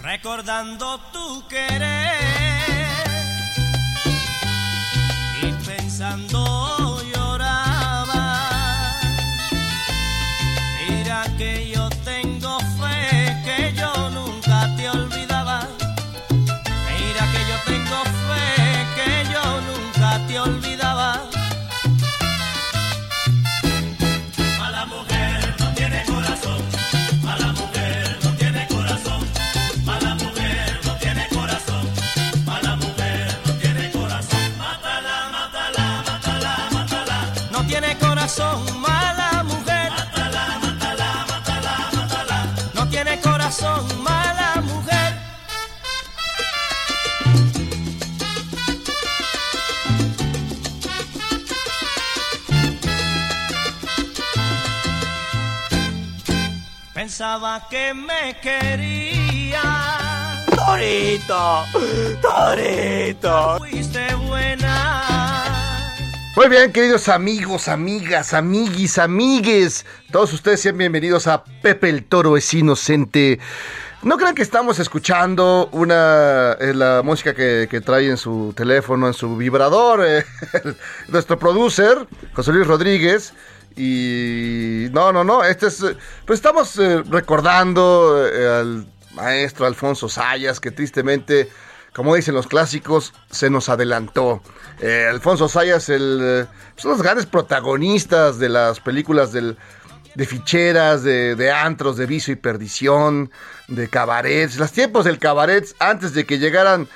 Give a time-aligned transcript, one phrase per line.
[0.00, 2.21] Recordando tu querer
[57.32, 59.62] Pensaba que me quería.
[60.54, 61.64] Torito,
[62.20, 63.56] Torito.
[63.56, 65.88] Fuiste buena.
[66.36, 69.86] Muy bien, queridos amigos, amigas, amiguis, amigues.
[70.10, 73.40] Todos ustedes sean bienvenidos a Pepe el Toro es Inocente.
[74.02, 79.06] No crean que estamos escuchando una eh, la música que, que trae en su teléfono,
[79.06, 80.26] en su vibrador, eh,
[81.08, 83.32] nuestro producer, José Luis Rodríguez.
[83.76, 85.84] Y no, no, no, este es,
[86.26, 91.48] pues estamos eh, recordando eh, al maestro Alfonso Sayas, que tristemente,
[91.92, 94.42] como dicen los clásicos, se nos adelantó.
[94.80, 96.46] Eh, Alfonso Sayas, el,
[96.76, 99.56] son los grandes protagonistas de las películas del,
[100.14, 103.30] de ficheras, de, de antros, de vicio y perdición,
[103.68, 106.88] de cabarets, los tiempos del cabaret antes de que llegaran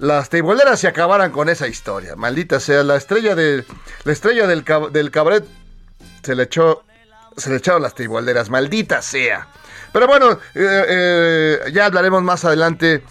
[0.00, 2.16] las teiboleras y acabaran con esa historia.
[2.16, 3.64] Maldita sea, la estrella de
[4.04, 5.44] la estrella del cabaret
[6.22, 6.84] se le echó
[7.36, 9.48] se le echaron las teibolderas, maldita sea.
[9.92, 13.02] Pero bueno, eh, eh, ya hablaremos más adelante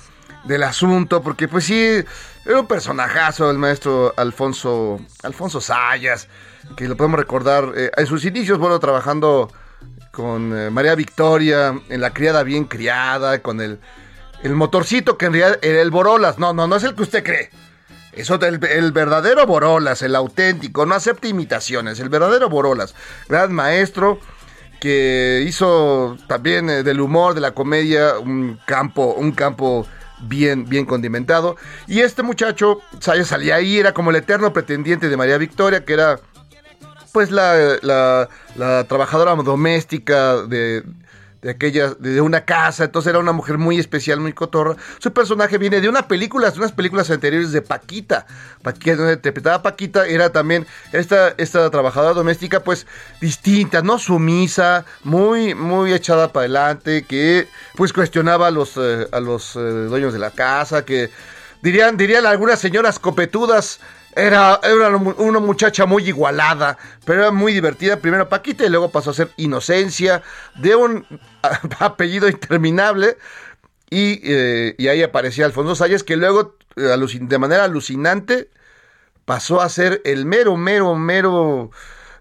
[0.44, 2.04] del asunto, porque pues sí,
[2.46, 6.28] era un personajazo el maestro Alfonso, Alfonso Sayas,
[6.76, 9.52] que lo podemos recordar eh, en sus inicios, bueno, trabajando
[10.12, 13.80] con eh, María Victoria, en La Criada Bien Criada, con el,
[14.44, 16.40] el motorcito que en realidad era el Borolas.
[16.40, 17.50] No, no, no es el que usted cree.
[18.20, 22.94] Eso del el verdadero Borolas, el auténtico, no acepta imitaciones, el verdadero Borolas,
[23.30, 24.20] gran maestro
[24.82, 29.88] que hizo también eh, del humor, de la comedia, un campo, un campo
[30.22, 31.56] bien, bien condimentado.
[31.88, 36.20] Y este muchacho, salía ahí, era como el eterno pretendiente de María Victoria, que era
[37.14, 38.28] pues la
[38.88, 40.84] trabajadora doméstica de,
[41.42, 44.76] de aquella, de una casa, entonces era una mujer muy especial, muy cotorra.
[45.00, 48.26] Su personaje viene de una película, de unas películas anteriores de Paquita.
[48.62, 52.88] Paquita, donde interpretaba Paquita, era también esta, esta trabajadora doméstica, pues
[53.22, 59.20] distinta, no sumisa, muy, muy echada para adelante, que pues cuestionaba a los, eh, a
[59.20, 61.10] los eh, dueños de la casa, que
[61.62, 63.80] dirían, dirían algunas señoras copetudas,
[64.16, 67.98] era, era una, mu- una muchacha muy igualada, pero era muy divertida.
[67.98, 70.22] Primero Paquita y luego pasó a ser Inocencia,
[70.56, 71.06] de un
[71.80, 73.18] apellido interminable.
[73.90, 78.50] Y, eh, y ahí aparecía Alfonso Sayas, que luego, eh, de manera alucinante,
[79.26, 81.72] pasó a ser el mero, mero, mero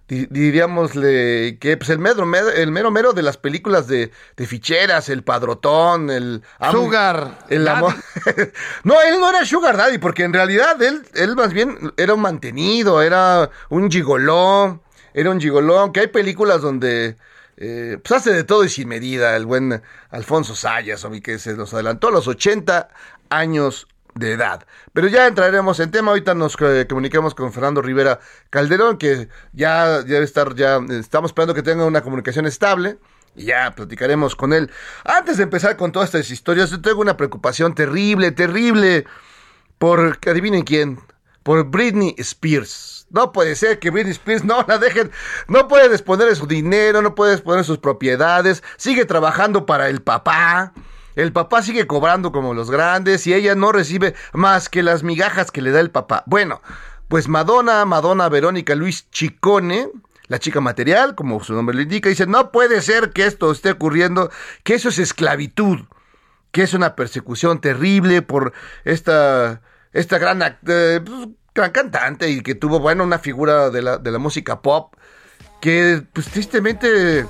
[0.08, 5.08] diríamosle, que pues el mero, mero- el mero mero de las películas de, de ficheras,
[5.08, 6.42] el padrotón, el...
[6.70, 7.76] Sugar El Daddy.
[7.78, 7.94] amor.
[8.84, 12.20] no, él no era Sugar Daddy, porque en realidad él, él más bien era un
[12.20, 14.82] mantenido, era un gigoló,
[15.14, 17.16] era un gigoló, aunque hay películas donde
[17.56, 21.54] eh, pues hace de todo y sin medida, el buen Alfonso Sayas, o que se
[21.54, 22.88] nos adelantó a los 80
[23.30, 23.86] años
[24.18, 24.66] de edad.
[24.92, 28.20] Pero ya entraremos en tema, ahorita nos eh, comuniquemos con Fernando Rivera
[28.50, 32.98] Calderón, que ya debe estar, ya estamos esperando que tenga una comunicación estable.
[33.36, 34.70] Y ya platicaremos con él.
[35.04, 39.04] Antes de empezar con todas estas historias, yo tengo una preocupación terrible, terrible.
[39.78, 40.98] Por, adivinen quién,
[41.44, 43.06] por Britney Spears.
[43.10, 45.12] No puede ser que Britney Spears no la dejen,
[45.46, 49.88] no puede disponer de su dinero, no puede disponer de sus propiedades, sigue trabajando para
[49.88, 50.72] el papá.
[51.18, 55.50] El papá sigue cobrando como los grandes y ella no recibe más que las migajas
[55.50, 56.22] que le da el papá.
[56.26, 56.62] Bueno,
[57.08, 59.88] pues Madonna, Madonna Verónica Luis Chicone,
[60.28, 63.72] la chica material, como su nombre le indica, dice, no puede ser que esto esté
[63.72, 64.30] ocurriendo,
[64.62, 65.80] que eso es esclavitud
[66.52, 68.52] que es una persecución terrible por
[68.84, 69.60] esta,
[69.92, 74.10] esta gran, eh, pues, gran cantante y que tuvo, bueno, una figura de la, de
[74.12, 74.94] la música pop
[75.60, 77.26] que, pues tristemente,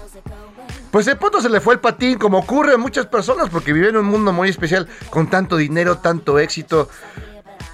[0.91, 3.91] pues de pronto se le fue el patín, como ocurre a muchas personas, porque viven
[3.91, 6.89] en un mundo muy especial, con tanto dinero, tanto éxito.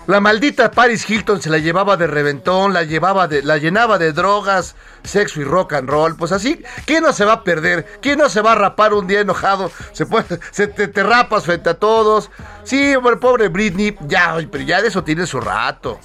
[0.06, 4.12] La maldita Paris Hilton se la llevaba de reventón, la llevaba de, la llenaba de
[4.12, 6.14] drogas, sexo y rock and roll.
[6.14, 7.86] Pues así, ¿quién no se va a perder?
[8.02, 9.70] ¿Quién no se va a rapar un día enojado?
[9.92, 12.30] Se, puede, se te, rapas frente a todos.
[12.64, 15.98] Sí, hombre, pobre Britney, ya, pero ya de eso tiene su rato.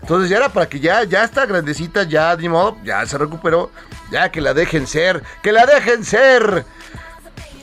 [0.00, 3.70] Entonces ya era para que ya, ya está grandecita, ya ni modo, ya se recuperó,
[4.10, 6.64] ya que la dejen ser, que la dejen ser.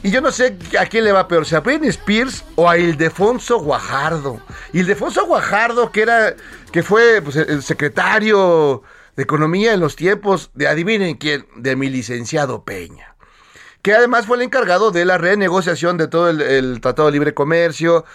[0.04, 2.78] Y yo no sé a quién le va peor, si a Britney Spears o a
[2.78, 4.42] Ildefonso Guajardo.
[4.74, 6.36] Ildefonso Guajardo, que era,
[6.74, 8.84] que fue pues, el secretario
[9.16, 13.16] de Economía en los tiempos de, adivinen quién, de mi licenciado Peña.
[13.82, 18.06] Que además fue el encargado de la renegociación de todo el, Tratado de Libre Comercio,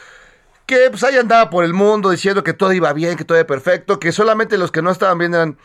[0.66, 3.46] que pues ahí andaba por el mundo diciendo que todo iba bien, que todo era
[3.46, 5.58] perfecto, que solamente los que no estaban bien eran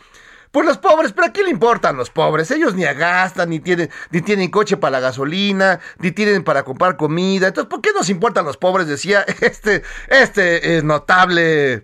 [0.54, 2.48] pues los pobres, pero ¿a qué le importan los pobres?
[2.52, 6.96] Ellos ni gastan, ni tienen, ni tienen coche para la gasolina, ni tienen para comprar
[6.96, 7.48] comida.
[7.48, 8.86] Entonces, ¿por qué nos importan los pobres?
[8.86, 11.82] Decía este, este eh, notable,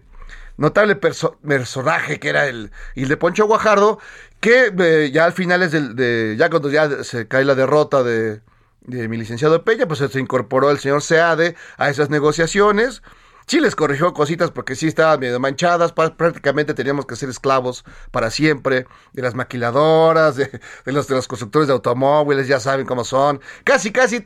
[0.57, 3.99] notable perso- personaje que era el, el de Poncho Guajardo,
[4.39, 8.05] que eh, ya al final es del, de, ya cuando ya se cae la derrota
[8.05, 8.41] de,
[8.83, 13.03] de mi licenciado Peña, pues se incorporó el señor Seade a esas negociaciones.
[13.51, 18.31] Sí les corrigió cositas porque sí estaban medio manchadas, prácticamente teníamos que ser esclavos para
[18.31, 23.41] siempre de las maquiladoras, de, los de los constructores de automóviles, ya saben cómo son.
[23.65, 24.25] Casi, casi,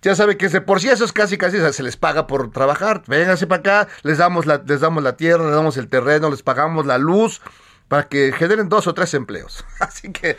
[0.00, 3.02] ya saben que por sí esos casi, casi se les paga por trabajar.
[3.08, 6.44] Vénganse para acá, les damos, la, les damos la tierra, les damos el terreno, les
[6.44, 7.42] pagamos la luz
[7.88, 9.64] para que generen dos o tres empleos.
[9.80, 10.36] Así que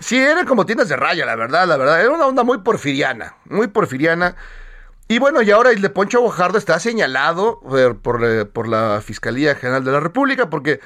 [0.00, 2.00] Sí, eran como tiendas de raya, la verdad, la verdad.
[2.00, 4.34] Era una onda muy porfiriana, muy porfiriana.
[5.10, 7.58] Y bueno, y ahora el de Poncho Bojardo está señalado
[8.00, 10.78] por, eh, por la Fiscalía General de la República porque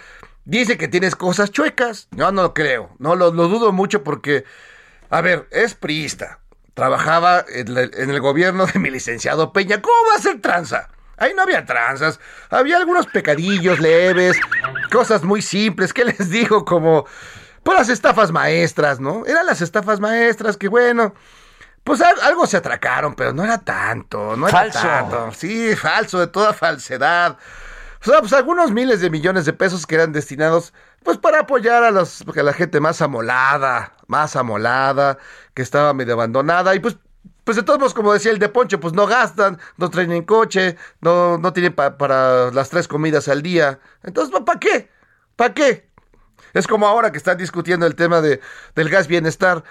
[0.46, 2.08] dice que tienes cosas chuecas.
[2.10, 4.46] Yo no lo creo, no lo, lo dudo mucho porque,
[5.10, 6.38] a ver, es priista.
[6.72, 9.82] Trabajaba en, el gobierno de mi licenciado Peña.
[9.82, 10.88] ¿Cómo va a ser tranza?
[11.18, 12.18] Ahí no había tranzas,
[12.48, 14.38] había algunos pecadillos leves,
[14.90, 15.92] cosas muy simples.
[15.92, 16.64] ¿Qué les digo?
[16.64, 17.04] Como
[17.62, 19.26] pues las estafas maestras, ¿no?
[19.26, 21.14] Eran las estafas maestras que, bueno,
[21.84, 24.80] pues al- algo se atracaron, pero no era tanto, no era Falso.
[24.80, 25.32] tanto.
[25.32, 27.36] Sí, falso, de toda falsedad.
[28.00, 31.84] O sea, pues algunos miles de millones de pesos que eran destinados, pues para apoyar
[31.84, 35.18] a, los, a la gente más amolada, más amolada,
[35.54, 36.96] que estaba medio abandonada, y pues,
[37.44, 40.24] pues de todos modos, como decía el de Poncho, pues no gastan, no traen en
[40.24, 43.78] coche, no, no tienen pa- para las tres comidas al día.
[44.02, 44.90] Entonces, ¿para qué?
[45.36, 45.88] ¿Para qué?
[46.54, 48.40] Es como ahora que están discutiendo el tema de,
[48.74, 49.64] del gas bienestar.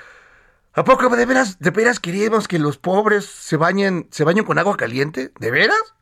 [0.76, 4.58] ¿A poco de veras, de veras queremos que los pobres se bañen, se bañen con
[4.58, 5.32] agua caliente?
[5.40, 5.94] ¿De veras?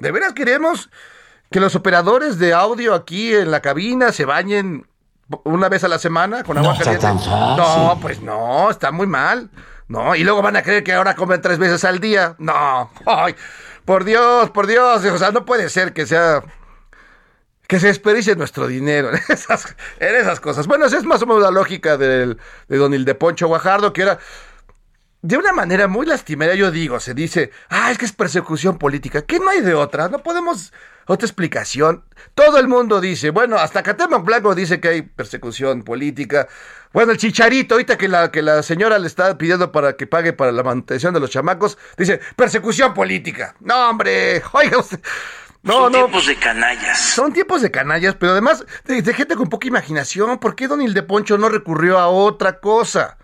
[0.00, 0.90] ¿De veras queremos
[1.52, 4.88] que los operadores de audio aquí en la cabina se bañen
[5.44, 7.00] una vez a la semana con agua caliente?
[7.00, 7.56] tan fácil.
[7.56, 9.50] No, pues no, está muy mal.
[9.86, 12.34] No, y luego van a creer que ahora comen tres veces al día.
[12.38, 13.36] No, ay,
[13.84, 16.42] por Dios, por Dios, o sea, no puede ser que sea
[17.72, 20.66] que se desperdicie nuestro dinero en esas, en esas cosas.
[20.66, 22.36] Bueno, esa es más o menos la lógica del,
[22.68, 24.18] de Don Ildeponcho Guajardo, que era
[25.22, 29.22] de una manera muy lastimera, yo digo, se dice, ah, es que es persecución política,
[29.22, 30.70] que no hay de otra, no podemos
[31.06, 32.04] otra explicación.
[32.34, 36.48] Todo el mundo dice, bueno, hasta Catemac Blanco dice que hay persecución política.
[36.92, 40.34] Bueno, el chicharito, ahorita que la, que la señora le está pidiendo para que pague
[40.34, 43.54] para la manutención de los chamacos, dice, persecución política.
[43.60, 45.00] No, hombre, oiga usted.
[45.62, 45.98] No, Son no.
[45.98, 46.98] tiempos de canallas.
[46.98, 50.38] Son tiempos de canallas, pero además de, de gente con poca imaginación.
[50.38, 53.16] ¿Por qué Don Ildeponcho no recurrió a otra cosa?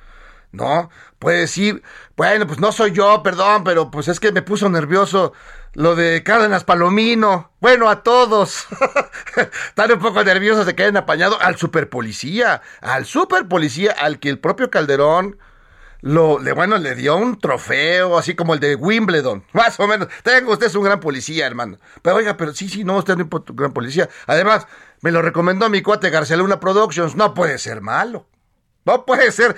[0.52, 0.88] ¿No?
[1.18, 1.82] Puede decir,
[2.16, 5.32] bueno, pues no soy yo, perdón, pero pues es que me puso nervioso
[5.74, 7.50] lo de Cárdenas Palomino.
[7.60, 8.66] Bueno, a todos.
[9.68, 14.38] Están un poco nerviosos de que hayan apañado al superpolicía, al superpolicía, al que el
[14.38, 15.38] propio Calderón
[16.00, 20.08] lo, le, bueno, le dio un trofeo, así como el de Wimbledon, más o menos.
[20.22, 21.78] Tengo, usted es un gran policía, hermano.
[22.02, 24.08] Pero oiga, pero sí, sí, no, usted es un gran policía.
[24.26, 24.66] Además,
[25.00, 27.16] me lo recomendó mi cuate García Luna Productions.
[27.16, 28.26] No puede ser malo.
[28.84, 29.56] No puede ser.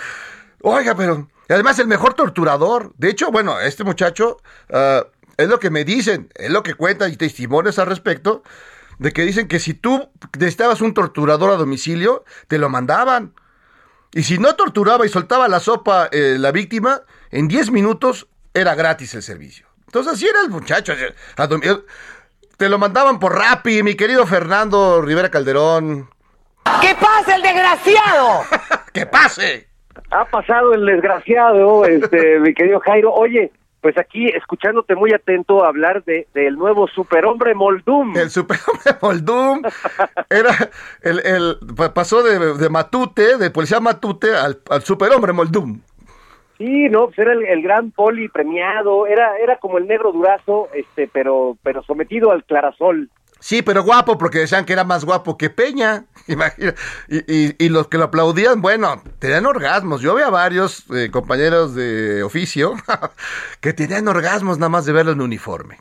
[0.62, 2.92] Oiga, pero además el mejor torturador.
[2.96, 4.38] De hecho, bueno, este muchacho
[4.72, 5.06] ah,
[5.36, 8.42] es lo que me dicen, es lo que cuentan y testimonios al respecto,
[8.98, 13.34] de que dicen que si tú necesitabas un torturador a domicilio, te lo mandaban.
[14.12, 18.74] Y si no torturaba y soltaba la sopa eh, la víctima, en 10 minutos era
[18.74, 19.66] gratis el servicio.
[19.86, 20.92] Entonces así era el muchacho.
[22.56, 26.10] Te lo mandaban por Rappi, mi querido Fernando Rivera Calderón.
[26.80, 28.42] ¡Que pase el desgraciado!
[28.92, 29.68] ¡Que pase!
[30.10, 33.12] Ha pasado el desgraciado, este, mi querido Jairo.
[33.12, 38.16] Oye, pues aquí escuchándote muy atento hablar de del nuevo superhombre Moldum.
[38.16, 39.62] El superhombre Moldum
[40.30, 40.50] era
[41.02, 45.80] el, el- pa- pasó de, de Matute, de policía Matute al, al superhombre Moldum.
[46.58, 50.68] Sí, no, pues era el, el gran poli premiado, era era como el negro durazo,
[50.74, 53.08] este, pero pero sometido al clarasol.
[53.40, 56.04] Sí, pero guapo, porque decían que era más guapo que Peña.
[56.28, 56.74] Imagina.
[57.08, 57.18] Y,
[57.48, 60.02] y- y los que lo aplaudían, bueno, tenían orgasmos.
[60.02, 62.74] Yo veía varios eh, compañeros de oficio
[63.60, 65.78] que tenían orgasmos nada más de verlo en uniforme.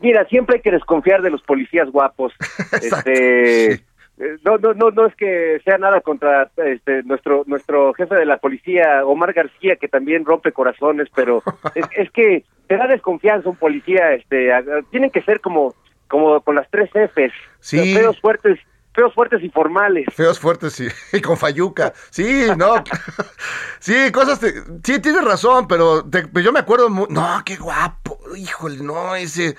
[0.00, 2.32] Mira, siempre hay que desconfiar de los policías guapos.
[2.72, 3.84] Este, sí.
[4.18, 8.24] eh, no, no, no, no es que sea nada contra este, nuestro nuestro jefe de
[8.26, 11.42] la policía, Omar García, que también rompe corazones, pero
[11.74, 14.14] es, es que te da desconfianza un policía.
[14.14, 15.74] Este, a- a- tienen que ser como
[16.08, 17.94] como con las tres Fs, Sí.
[17.94, 18.58] feos fuertes,
[18.94, 20.06] feos fuertes y formales.
[20.14, 21.92] Feos fuertes y, y con fayuca.
[22.10, 22.74] Sí, no.
[23.78, 24.40] Sí, cosas.
[24.40, 26.88] te- sí, tienes razón, pero te- yo me acuerdo.
[26.88, 28.18] no, qué guapo.
[28.36, 29.56] Híjole, no, ese.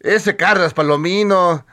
[0.00, 1.66] Ese Carlos Palomino.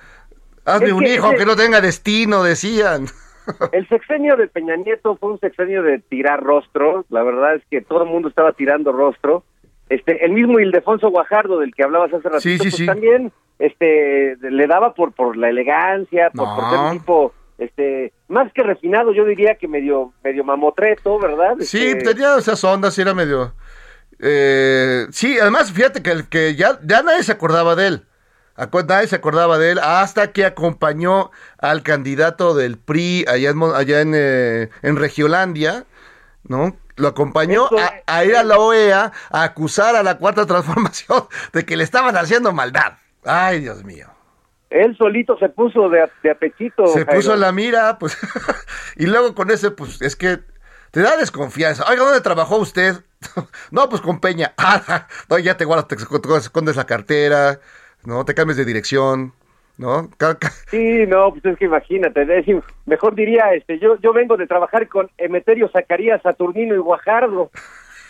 [0.65, 3.05] Hazme Es un que hijo ese- que no tenga destino, decían.
[3.72, 7.05] El sexenio de Peña Nieto fue un sexenio de tirar rostro.
[7.10, 9.43] La verdad es que todo el mundo estaba tirando rostro.
[9.89, 12.86] Este, el mismo Ildefonso Guajardo del que hablabas hace ratito, Sí, sí, pues sí.
[12.86, 16.92] también este le daba por por la elegancia, por, por ser No.
[16.92, 21.56] un tipo este más que refinado, yo diría que medio medio mamotreto, ¿verdad?
[21.60, 23.54] Sí, Este, tenía esas ondas era medio.
[24.20, 28.04] eh, sí, además, fíjate que, el que ya, ya nadie se acordaba de él.
[28.88, 34.00] Nadie se acordaba de él hasta que acompañó al candidato del PRI allá en, allá
[34.01, 35.84] en, eh, en Regiolandia,
[36.48, 36.77] ¿no?
[36.98, 41.66] Lo acompañó a, a ir a la OEA a acusar a la cuarta transformación de
[41.66, 42.94] que le estaban haciendo maldad.
[43.24, 44.08] Ay, Dios mío.
[44.70, 46.88] Él solito se puso de, de apechito.
[46.88, 47.14] Se Jairo.
[47.14, 48.18] puso en la mira, pues.
[48.96, 50.40] y luego con ese, pues es que
[50.92, 51.86] te da desconfianza.
[51.90, 52.96] Oiga, ¿dónde trabajó usted?
[53.72, 54.54] no, pues con Peña.
[54.58, 57.60] Ah, no, ya te guardas, te escondes la cartera,
[58.04, 58.25] ¿no?
[58.25, 59.34] Te cambias de dirección,
[59.77, 60.10] ¿no?
[60.70, 64.48] Sí, no, pues es que imagínate, es decir, mejor diría, este, yo yo vengo de
[64.48, 67.51] trabajar con Emeterio Zacarías, Saturnino y Guajardo.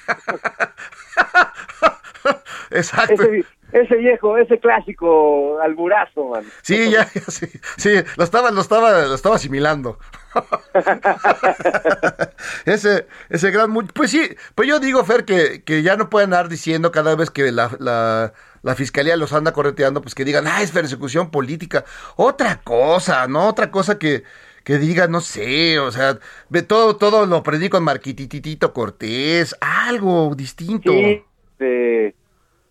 [2.72, 3.24] Exacto.
[3.24, 6.44] Ese, ese viejo, ese clásico alburazo, man.
[6.62, 9.98] Sí, ya, ya, sí, sí, lo estaba, lo estaba, lo estaba asimilando.
[12.66, 16.50] ese, ese gran, pues sí, pues yo digo, Fer, que, que ya no pueden andar
[16.50, 18.34] diciendo cada vez que la, la,
[18.66, 21.86] la fiscalía los anda correteando, pues que digan, ah, es persecución política.
[22.16, 23.48] Otra cosa, ¿no?
[23.48, 24.24] Otra cosa que,
[24.64, 26.18] que digan, no sé, o sea,
[26.50, 30.92] ve todo, todo lo aprendí con Marquititito Cortés, algo distinto.
[30.92, 31.24] Sí,
[31.60, 32.14] ¿qué,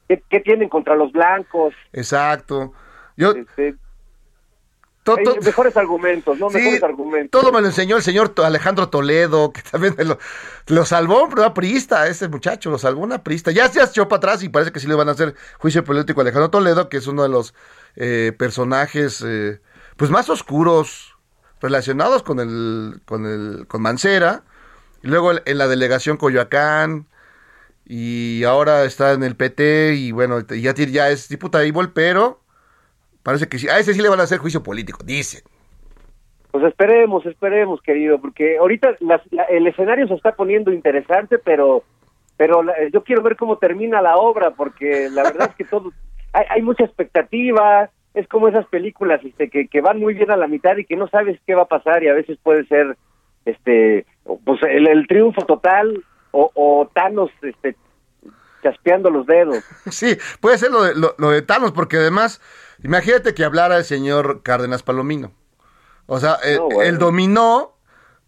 [0.08, 1.74] qué tienen contra los blancos?
[1.92, 2.72] Exacto.
[3.16, 3.76] Yo, Este,
[5.42, 6.50] mejores argumentos, ¿no?
[6.50, 7.30] Sí, mejores argumentos.
[7.30, 10.18] Todo me lo enseñó el señor Alejandro Toledo, que también lo,
[10.66, 13.50] lo salvó una priista, ese muchacho, lo salvó una priista.
[13.50, 16.20] Ya se echó para atrás y parece que sí le van a hacer juicio político
[16.20, 17.54] a Alejandro Toledo, que es uno de los
[17.96, 19.61] eh, personajes eh,
[19.96, 21.16] pues más oscuros
[21.61, 24.44] relacionados con el, con el, con Mancera,
[25.02, 27.06] y luego en la delegación Coyoacán,
[27.87, 32.43] y ahora está en el PT, y bueno, ya, ya es diputado pero
[33.24, 35.42] parece que sí, a ese sí le van a hacer juicio político, dicen.
[36.52, 41.82] Pues esperemos, esperemos, querido, porque ahorita las- la- el escenario se está poniendo interesante, pero
[42.36, 45.92] pero la- yo quiero ver cómo termina la obra, porque la verdad es que todo
[46.32, 50.36] hay, hay mucha expectativa, es como esas películas este, que, que van muy bien a
[50.36, 52.96] la mitad y que no sabes qué va a pasar y a veces puede ser
[53.44, 54.06] este
[54.44, 56.02] pues el, el triunfo total
[56.32, 57.76] o, o Thanos este
[58.64, 59.62] chaspeando los dedos.
[59.90, 62.40] Sí, puede ser lo de, lo, lo de Thanos, porque además
[62.83, 65.33] Imagínate que hablara el señor Cárdenas Palomino.
[66.06, 66.83] O sea, el, bueno.
[66.83, 67.76] el dominó,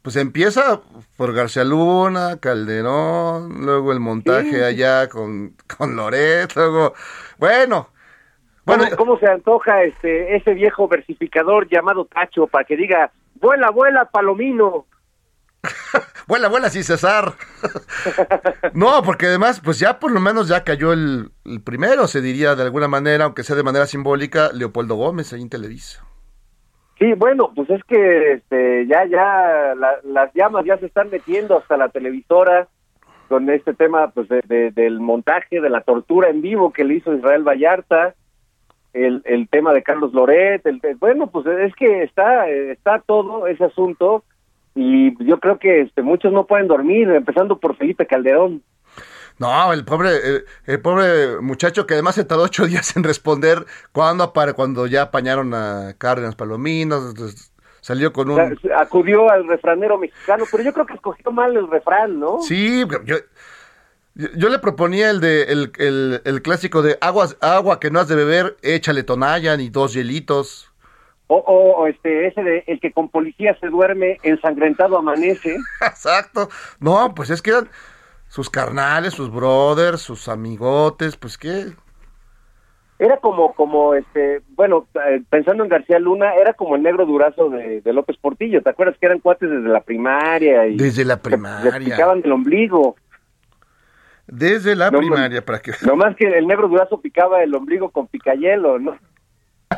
[0.03, 0.81] pues empieza
[1.17, 4.61] por García Luna, Calderón, luego el montaje Sí.
[4.63, 6.95] allá con, con Loret, luego,
[7.39, 7.91] bueno,
[8.65, 13.71] bueno, ¿Cómo, cómo se antoja este ese viejo versificador llamado Tacho para que diga, vuela,
[13.71, 14.87] vuela, Palomino?
[16.29, 17.35] vuela, vuela, sí, César.
[18.75, 21.31] no, porque además, pues ya por lo menos ya cayó el,
[21.65, 25.51] primero, se diría de alguna manera, aunque sea de manera simbólica, Leopoldo Gómez ahí en
[25.51, 26.05] Televisa.
[26.99, 31.59] Sí, bueno, pues es que este, ya, ya la- las llamas ya se están metiendo
[31.59, 32.69] hasta la televisora
[33.29, 36.95] con este tema pues de- de- del montaje, de la tortura en vivo que le
[36.95, 38.15] hizo Israel Vallarta,
[38.95, 44.25] el, tema de Carlos Loret, el, bueno, pues es que está, está todo ese asunto
[44.77, 48.63] y yo creo que este, muchos no pueden dormir, empezando por Felipe Calderón.
[49.39, 53.65] No, el pobre, el, el pobre muchacho que además se tardó ocho días en responder
[53.93, 58.59] cuando, cuando ya apañaron a Cárdenas Palomino, entonces, salió con un...
[58.77, 62.41] acudió al refranero mexicano, pero yo creo que escogió mal el refrán, ¿no?
[62.43, 63.17] Sí, yo,
[64.15, 68.09] yo, le proponía el de el, el, el clásico de aguas, agua que no has
[68.09, 70.71] de beber, échale tonayan y dos hielitos.
[71.29, 75.57] O, o, o, este, ese de el que con policía se duerme, ensangrentado amanece.
[75.81, 76.49] Exacto.
[76.79, 77.69] No, pues es que eran
[78.29, 81.67] sus carnales, sus brothers, sus amigotes, pues qué.
[82.99, 87.51] Era como, como este, bueno, eh, pensando en García Luna, era como el negro durazo
[87.51, 88.63] de, de López Portillo.
[88.63, 90.67] ¿Te acuerdas que eran cuates desde la primaria?
[90.67, 91.79] Y Desde la se- se primaria.
[91.79, 92.97] picaban del ombligo.
[94.27, 95.73] Desde la No, primaria, para que...
[95.85, 98.97] No más que el negro durazo picaba el ombligo con picayelo, ¿no?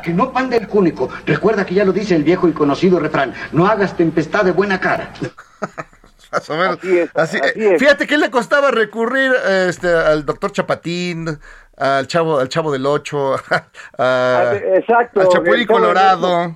[0.01, 1.09] Que no panda el cúnico.
[1.25, 3.33] Recuerda que ya lo dice el viejo y conocido refrán.
[3.51, 5.11] No hagas tempestad de buena cara.
[6.31, 6.77] Más o menos.
[6.77, 7.79] Así es, Así- así eh, es.
[7.79, 9.31] Fíjate que le costaba recurrir
[9.67, 11.39] este, al doctor Chapatín,
[11.75, 13.65] al chavo, al chavo del Ocho, a-
[13.97, 16.55] Ah, exacto, al Chapulín Colorado.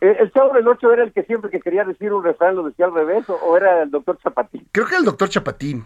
[0.00, 2.62] ¿El, el chavo del ocho era el que siempre que quería decir un refrán lo
[2.64, 4.68] decía al revés o, o era el doctor Zapatín?
[4.70, 5.84] Creo que el doctor Chapatín,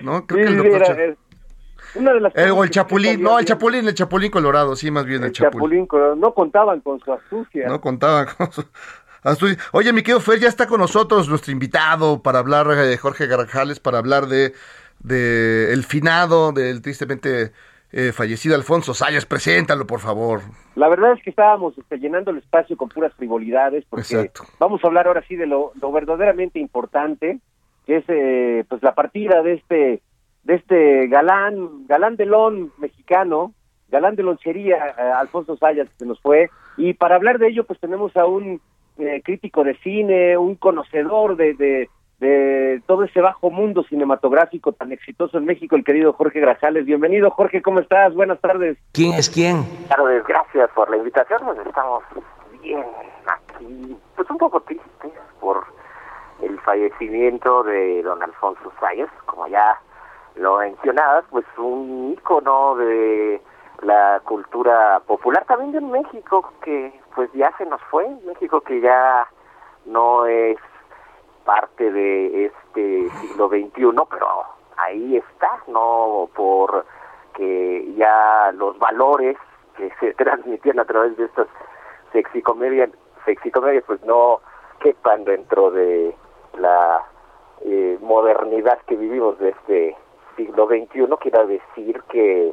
[0.00, 0.26] ¿no?
[0.26, 1.16] Creo que el doctor era- Cha- es-
[1.94, 5.04] una de las Eh, o el Chapulín, no, el Chapulín, el Chapulín Colorado, sí, más
[5.04, 5.52] bien el, el Chapulín.
[5.58, 7.66] Chapulín Colorado, no contaban con su astucia.
[7.68, 8.64] No contaba con su
[9.22, 9.58] astucia.
[9.72, 13.80] Oye, mi querido Fer, ya está con nosotros nuestro invitado para hablar de Jorge Garjales,
[13.80, 14.52] para hablar de,
[15.00, 17.52] de el finado del tristemente
[17.90, 19.26] eh, fallecido Alfonso Sayas.
[19.26, 20.42] Preséntalo, por favor.
[20.76, 24.44] La verdad es que estábamos este, llenando el espacio con puras frivolidades, porque Exacto.
[24.58, 27.40] vamos a hablar ahora sí de lo, lo verdaderamente importante,
[27.86, 30.02] que es eh, pues la partida de este
[30.48, 33.52] de este galán, galán de lon mexicano,
[33.90, 36.48] galán de lonchería, eh, Alfonso Sayas, que se nos fue.
[36.78, 38.58] Y para hablar de ello, pues tenemos a un
[38.96, 44.90] eh, crítico de cine, un conocedor de, de, de todo ese bajo mundo cinematográfico tan
[44.90, 46.86] exitoso en México, el querido Jorge Grajales.
[46.86, 48.14] Bienvenido, Jorge, ¿cómo estás?
[48.14, 48.78] Buenas tardes.
[48.92, 49.66] ¿Quién es quién?
[49.90, 51.40] Tardes, gracias por la invitación.
[51.44, 52.04] Pues estamos
[52.62, 52.82] bien
[53.26, 55.62] aquí, pues un poco tristes por
[56.40, 59.78] el fallecimiento de don Alfonso Sayas, como ya
[60.38, 63.40] lo mencionabas, pues un ícono de
[63.82, 69.26] la cultura popular también de México que pues ya se nos fue, México que ya
[69.86, 70.58] no es
[71.44, 74.28] parte de este siglo XXI, pero
[74.76, 76.84] ahí está, no por
[77.34, 79.36] que ya los valores
[79.76, 81.48] que se transmitían a través de estas
[82.12, 82.90] sexicomedias,
[83.24, 84.40] sexicomedias pues no
[84.80, 86.14] quepan dentro de
[86.58, 87.04] la
[87.62, 89.96] eh, modernidad que vivimos de este
[90.38, 92.52] siglo XXI, quiera decir que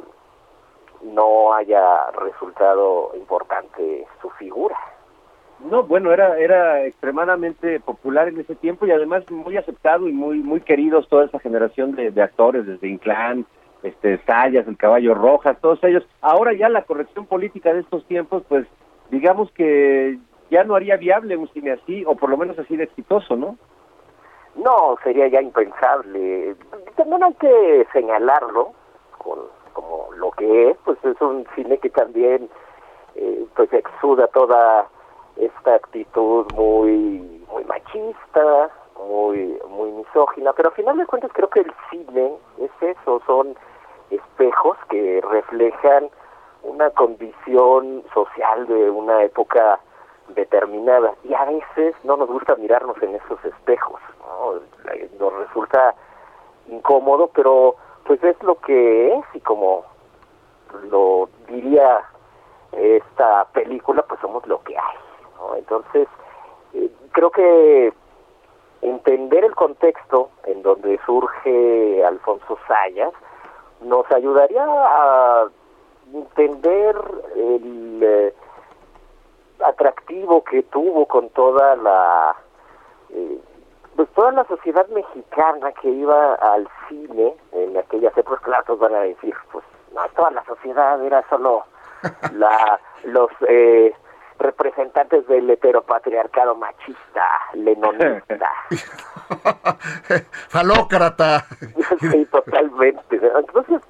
[1.04, 4.76] no haya resultado importante su figura.
[5.60, 10.40] No, bueno, era era extremadamente popular en ese tiempo y además muy aceptado y muy
[10.40, 13.46] muy queridos toda esa generación de, de actores, desde Inclán,
[13.84, 16.04] este Sayas, el Caballo Rojas, todos ellos.
[16.22, 18.68] Ahora ya la corrección política de estos tiempos, pues
[19.12, 20.18] digamos que
[20.52, 23.58] ya no haría viable un cine así, o por lo menos así de exitoso, ¿no?
[24.56, 26.56] No, sería ya impensable.
[26.96, 28.72] También hay que señalarlo
[29.18, 29.40] con,
[29.74, 32.50] como lo que es, pues es un cine que también
[33.16, 34.88] eh, pues exuda toda
[35.36, 41.62] esta actitud muy muy machista, muy muy misógina, pero al final de cuentas creo que
[41.62, 43.56] el cine es eso, son
[44.10, 46.10] espejos que reflejan
[46.64, 49.80] una condición social de una época
[50.30, 54.60] determinada y a veces no nos gusta mirarnos en esos espejos, ¿no?
[55.20, 55.94] nos resulta
[56.68, 59.86] incómodo, pero pues es lo que es y como
[60.90, 62.02] lo diría
[62.72, 64.98] esta película, pues somos lo que hay.
[65.38, 65.56] ¿no?
[65.56, 66.08] Entonces,
[66.74, 67.94] eh, creo que
[68.82, 73.14] entender el contexto en donde surge Alfonso Sayas
[73.82, 75.48] nos ayudaría a
[76.14, 76.96] entender
[77.36, 78.34] el eh,
[79.64, 82.36] atractivo que tuvo con toda la
[83.10, 83.40] eh,
[83.96, 88.96] pues toda la sociedad mexicana que iba al cine en aquellas épocas, claro, todos van
[88.96, 89.64] a decir, pues
[89.94, 91.64] no, toda la sociedad era solo
[92.34, 93.94] la los eh,
[94.40, 98.50] representantes del heteropatriarcado machista, lenonista.
[100.50, 101.46] Falócrata.
[102.00, 103.22] sí, totalmente.
[103.22, 103.82] Entonces,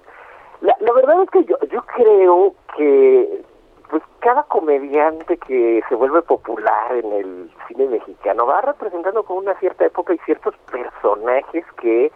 [0.61, 3.43] la, la verdad es que yo, yo creo que
[3.89, 9.53] pues cada comediante que se vuelve popular en el cine mexicano va representando con una
[9.59, 12.11] cierta época y ciertos personajes que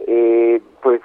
[0.00, 1.00] eh, pues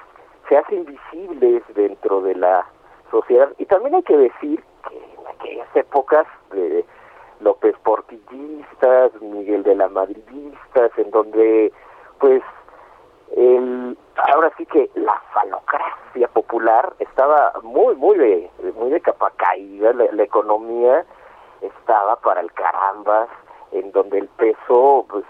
[0.47, 2.65] se hacen visibles dentro de la
[3.11, 3.49] sociedad.
[3.57, 6.85] Y también hay que decir que en aquellas épocas de
[7.39, 11.71] López Portillistas, Miguel de la Madridistas, en donde
[12.19, 12.41] pues
[13.35, 13.97] el
[14.31, 20.05] ahora sí que la falocracia popular estaba muy muy de muy de capa caída la,
[20.11, 21.05] la economía
[21.61, 23.29] estaba para el carambas
[23.71, 25.25] en donde el peso pues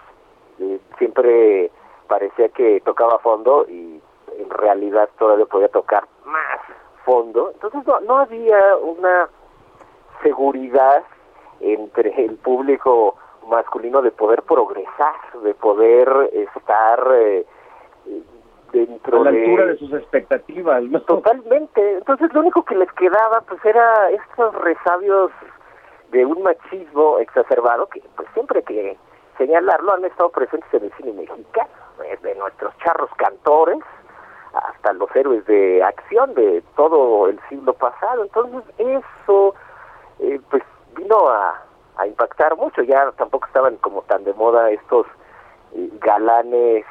[0.60, 1.72] eh, siempre
[2.08, 4.02] parecía que tocaba fondo y
[4.38, 6.60] en realidad todavía podía tocar más
[7.06, 7.52] fondo.
[7.54, 9.30] Entonces no, no había una
[10.24, 11.04] seguridad
[11.60, 13.16] entre el público
[13.48, 17.46] masculino de poder progresar de poder estar eh,
[18.72, 21.02] dentro a la de altura de sus expectativas, ¿no?
[21.02, 21.98] Totalmente.
[21.98, 25.32] Entonces lo único que les quedaba pues era estos resabios
[26.12, 28.98] de un machismo exacerbado que pues siempre que
[29.38, 33.80] señalarlo han estado presentes en el cine mexicano, desde nuestros charros cantores
[34.54, 38.24] hasta los héroes de acción de todo el siglo pasado.
[38.24, 39.54] Entonces eso
[40.20, 40.64] eh, pues
[40.96, 41.62] vino a,
[41.98, 42.82] a impactar mucho.
[42.84, 45.06] Ya tampoco estaban como tan de moda estos
[45.76, 46.86] eh, galanes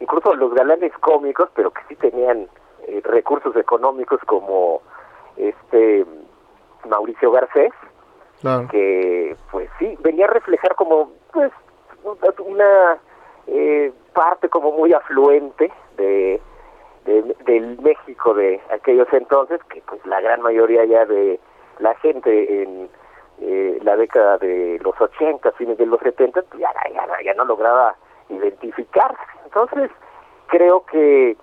[0.00, 2.48] incluso los galanes cómicos, pero que sí tenían
[2.86, 4.80] eh, recursos económicos como
[5.36, 6.04] este
[6.88, 7.72] Mauricio Garcés,
[8.40, 8.68] Claro.
[8.70, 11.52] que pues sí, venía a reflejar como pues
[12.38, 12.96] una
[13.46, 16.40] eh, parte como muy afluente de,
[17.04, 21.38] de- del México de aquellos entonces, que pues la gran mayoría ya de
[21.80, 22.88] la gente en
[23.42, 27.44] eh, la década de los 80, fines de los 70, pues ya, ya, ya no
[27.44, 27.94] lograba
[28.30, 29.20] identificarse.
[29.44, 29.90] Entonces,
[30.46, 31.36] creo que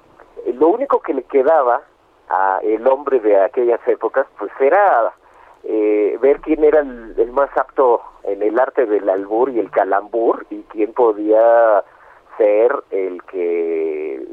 [0.54, 1.82] lo único que le quedaba
[2.30, 5.14] a el hombre de aquellas épocas, pues era
[5.64, 9.72] eh, ver quién era el, el más apto en el arte del albur y el
[9.72, 11.84] calambur y quién podía
[12.38, 14.26] ser el que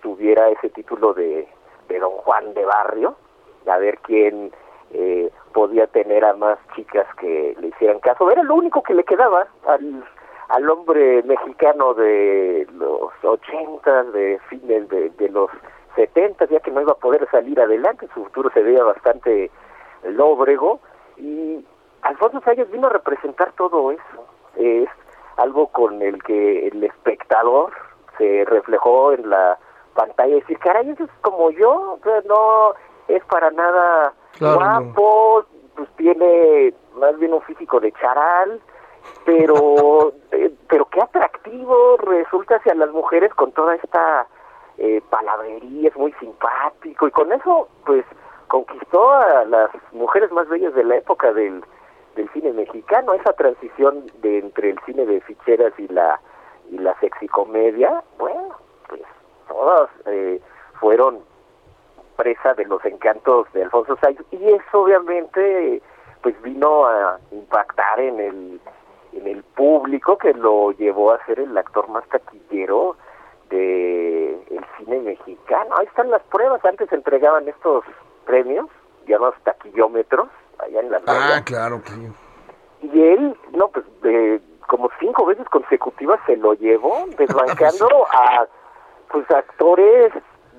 [0.00, 1.48] tuviera ese título de,
[1.88, 3.16] de don Juan de Barrio,
[3.66, 4.52] a ver quién
[4.92, 8.30] eh, podía tener a más chicas que le hicieran caso.
[8.30, 10.04] Era lo único que le quedaba al,
[10.48, 15.50] al hombre mexicano de los ochentas, de fines de, de los
[15.94, 19.50] setentas, ya que no iba a poder salir adelante, su futuro se veía bastante
[20.04, 20.80] lóbrego
[21.16, 21.64] y
[22.02, 24.26] Alfonso Sayas vino a representar todo eso.
[24.56, 24.88] Es
[25.36, 27.72] algo con el que el espectador
[28.18, 29.58] se reflejó en la
[29.94, 32.74] pantalla y decir, caray, eso es como yo, no
[33.08, 38.60] es para nada Claro, guapo, pues tiene más bien un físico de charal,
[39.24, 44.26] pero eh, pero qué atractivo resulta hacia las mujeres con toda esta
[44.78, 48.04] eh, palabrería, es muy simpático y con eso pues
[48.48, 51.64] conquistó a las mujeres más bellas de la época del,
[52.14, 56.20] del cine mexicano, esa transición de entre el cine de ficheras y la
[56.70, 58.56] y la sexicomedia, bueno,
[58.88, 59.02] pues
[59.48, 60.40] todas eh,
[60.80, 61.20] fueron
[62.16, 65.82] presa de los encantos de Alfonso Sayas y eso obviamente
[66.22, 68.60] pues vino a impactar en el
[69.16, 72.96] en el público que lo llevó a ser el actor más taquillero
[73.50, 75.76] de el cine mexicano.
[75.78, 77.84] Ahí están las pruebas, antes entregaban estos
[78.24, 78.68] premios
[79.06, 81.92] llamados taquillómetros allá en la Ah, claro, que
[82.82, 88.46] y él, no, pues de, como cinco veces consecutivas se lo llevó, desbancando a
[89.10, 90.12] pues actores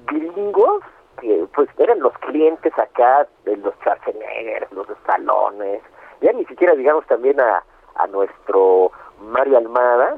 [0.06, 0.84] gringos
[1.20, 5.82] que pues eran los clientes acá de los Schwarzenegger, los Stallone,
[6.22, 7.63] ya ni siquiera digamos también a,
[7.98, 10.18] a nuestro Mario Almada,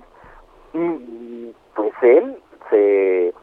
[0.74, 2.38] y pues él
[2.70, 3.34] se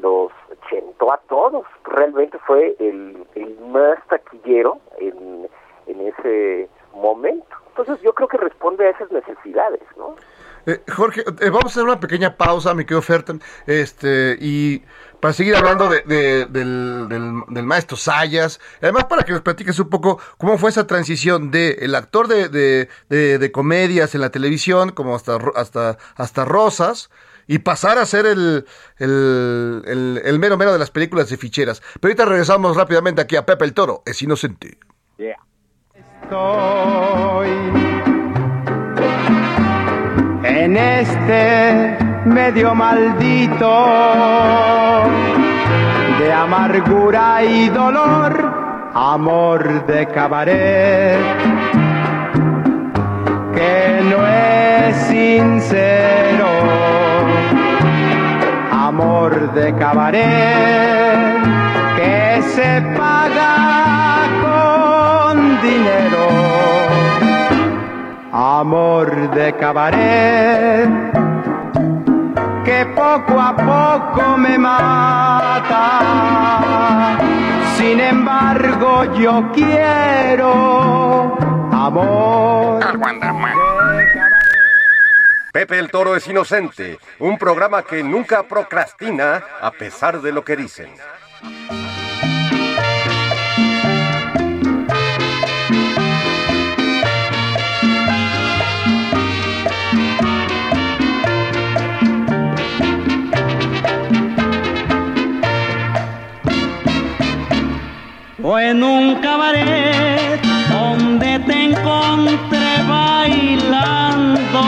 [0.00, 0.32] los
[0.68, 5.48] chentó a todos, realmente fue el, el más taquillero en,
[5.86, 7.56] en ese momento.
[7.68, 10.16] Entonces yo creo que responde a esas necesidades, ¿no?
[10.66, 14.82] Eh, Jorge, eh, vamos a hacer una pequeña pausa, mi querido Ferten, este, y
[15.20, 19.78] para seguir hablando de- de- del, del- del maestro Sayas, además para que nos platiques
[19.78, 22.88] un poco cómo fue esa transición de el actor de, de-
[23.52, 27.10] comedias en la televisión, como hasta, hasta, hasta Rosas,
[27.48, 28.64] y pasar a ser el,
[28.98, 31.82] el, el, mero mero de las películas de ficheras.
[32.00, 34.78] Pero ahorita regresamos rápidamente aquí a Pepe el Toro, es inocente.
[36.22, 37.81] Estoy
[40.64, 43.84] en este medio maldito
[46.20, 51.18] de amargura y dolor, amor de cabaret
[53.56, 56.50] que no es sincero,
[58.70, 61.42] amor de cabaret
[61.96, 63.54] que se paga
[64.44, 66.41] con dinero,
[68.60, 70.88] amor de cabaret
[72.64, 75.88] que poco a poco me mata.
[77.76, 81.34] Sin embargo, yo quiero
[81.72, 82.84] amor.
[85.52, 90.56] Pepe el Toro es inocente, un programa que nunca procrastina a pesar de lo que
[90.56, 90.90] dicen.
[108.52, 110.38] O en un cabaret
[110.70, 114.62] donde te encontré bailando,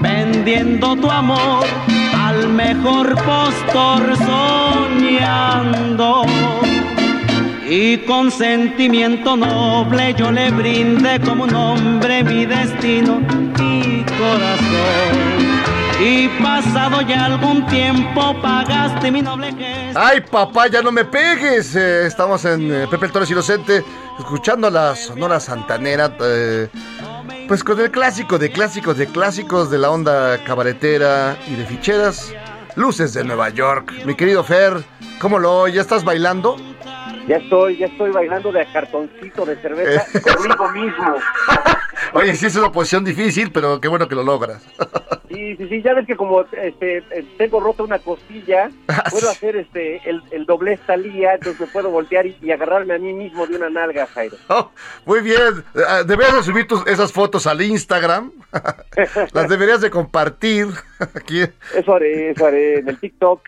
[0.00, 1.64] vendiendo tu amor
[2.18, 4.16] al mejor postor
[4.96, 6.24] soñando.
[7.68, 13.20] Y con sentimiento noble yo le brindé como un hombre mi destino
[13.60, 15.21] y corazón.
[16.04, 20.00] Y pasado ya algún tiempo pagaste mi noble gesto.
[20.00, 21.76] Ay, papá, ya no me pegues.
[21.76, 23.84] Eh, estamos en eh, Pepe el Toro es Inocente,
[24.18, 26.12] escuchando la Sonora Santanera.
[26.20, 26.68] eh,
[27.46, 32.34] pues con el clásico de clásicos de clásicos de la onda cabaretera y de ficheras.
[32.74, 33.92] Luces de Nueva York.
[34.04, 34.82] Mi querido Fer,
[35.20, 35.68] ¿cómo lo?
[35.68, 36.56] ¿Ya estás bailando?
[37.28, 41.14] Ya estoy, ya estoy bailando de cartoncito de cerveza conmigo mismo.
[42.14, 44.62] Oye, sí es una posición difícil, pero qué bueno que lo logras.
[45.32, 48.68] Sí, sí, sí, ya ves que como este eh, tengo rota una costilla,
[49.10, 52.98] puedo hacer este el, el doblez salía, entonces me puedo voltear y, y agarrarme a
[52.98, 54.36] mí mismo de una nalga, Jairo.
[54.48, 54.70] Oh,
[55.06, 55.64] muy bien.
[55.88, 58.32] Ah, Deberías de subir tus- esas fotos al Instagram.
[59.32, 60.66] Las deberías de compartir
[61.14, 61.40] aquí
[61.74, 63.40] Eso haré, eso haré en el TikTok.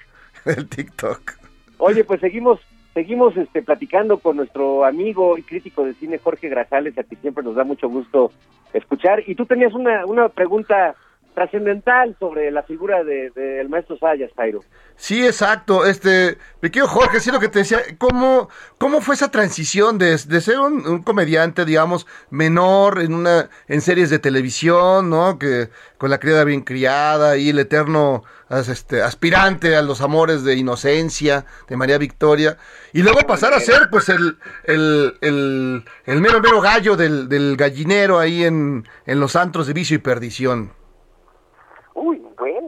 [0.47, 1.33] el TikTok.
[1.79, 2.61] Oye, pues seguimos
[2.95, 7.43] seguimos este platicando con nuestro amigo y crítico de cine Jorge Grajales, a quien siempre
[7.43, 8.31] nos da mucho gusto
[8.73, 9.23] escuchar.
[9.27, 10.95] Y tú tenías una, una pregunta
[11.35, 14.61] trascendental sobre la figura del de, del maestro Sayas, Jairo.
[14.97, 15.85] Sí, exacto.
[15.85, 20.17] Este, me quiero Jorge, sí lo que te decía, ¿cómo, cómo fue esa transición de,
[20.17, 25.39] de ser un, comediante, digamos, menor en una, en series de televisión, ¿no?
[25.39, 25.69] Que
[25.99, 31.47] con la criada bien criada y el eterno este, aspirante a los amores de inocencia
[31.69, 32.57] de María Victoria.
[32.93, 37.57] Y luego pasar a ser, pues, el, el, el, el mero mero gallo del, del
[37.57, 40.71] gallinero ahí en, en los antros de vicio y perdición.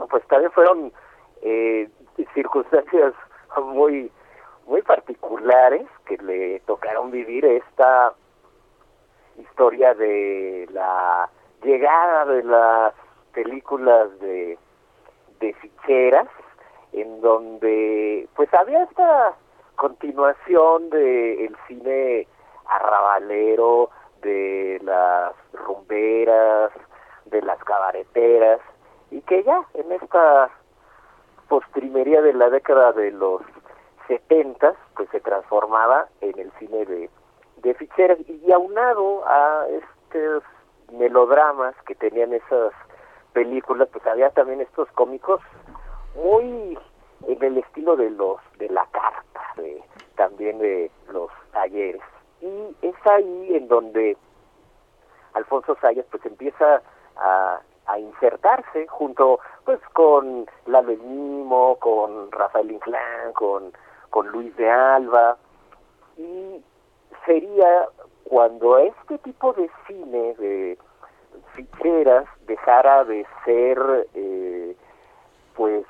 [0.08, 0.92] Pues también fueron
[1.42, 1.88] eh,
[2.34, 3.14] circunstancias
[3.62, 4.10] muy
[4.66, 8.12] muy particulares que le tocaron vivir esta
[9.38, 11.30] historia de la
[11.62, 12.94] llegada de las
[13.32, 14.58] películas de
[15.40, 16.28] de ficheras
[16.92, 19.34] en donde pues había esta
[19.76, 22.26] continuación de el cine
[22.66, 23.90] arrabalero
[24.22, 26.72] de las rumberas
[27.26, 28.60] de las cabareteras
[29.10, 30.50] y que ya en esta
[31.48, 33.42] postrimería de la década de los
[34.08, 37.10] setentas pues se transformaba en el cine de,
[37.58, 40.42] de ficheras y aunado a estos
[40.92, 42.72] melodramas que tenían esas
[43.32, 45.40] películas pues había también estos cómicos
[46.14, 46.78] muy
[47.26, 49.82] en el estilo de los de la carta de
[50.14, 52.02] también de los ayeres
[52.40, 54.16] y es ahí en donde
[55.34, 56.82] Alfonso Sayas pues empieza
[57.16, 63.72] a, a insertarse junto pues con Lalo El Mimo, con Rafael Inclán, con,
[64.10, 65.36] con Luis de Alba.
[66.16, 66.62] Y
[67.24, 67.88] sería
[68.24, 70.78] cuando este tipo de cine de
[71.54, 74.76] ficheras dejara de ser eh,
[75.54, 75.84] pues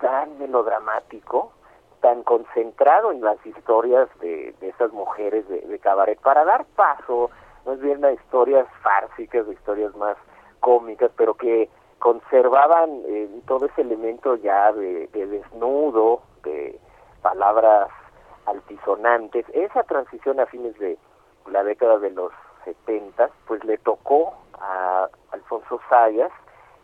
[0.00, 1.52] tan melodramático
[2.04, 7.30] tan concentrado en las historias de, de esas mujeres de, cabaret para dar paso
[7.64, 10.18] más bien a historias fársicas, de historias más
[10.64, 16.80] cómicas, pero que conservaban eh, todo ese elemento ya de, de desnudo, de
[17.20, 17.90] palabras
[18.46, 19.44] altisonantes.
[19.52, 20.96] Esa transición a fines de
[21.50, 22.32] la década de los
[22.64, 26.32] 70, pues le tocó a Alfonso Sayas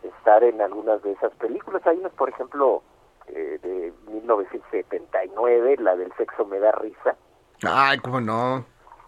[0.03, 1.81] estar en algunas de esas películas.
[1.87, 2.83] Hay unas, por ejemplo,
[3.27, 7.15] eh, de 1979, la del sexo me da risa.
[7.63, 8.63] Ay, cómo no.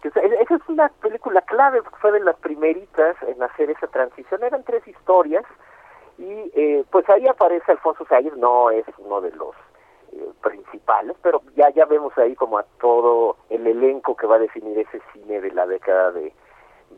[0.08, 4.42] Esa es una película clave, fue de las primeritas en hacer esa transición.
[4.42, 5.44] Eran tres historias
[6.18, 9.54] y eh, pues ahí aparece Alfonso Sayas, no es uno de los
[10.12, 14.40] eh, principales, pero ya ya vemos ahí como a todo el elenco que va a
[14.40, 16.32] definir ese cine de la década de,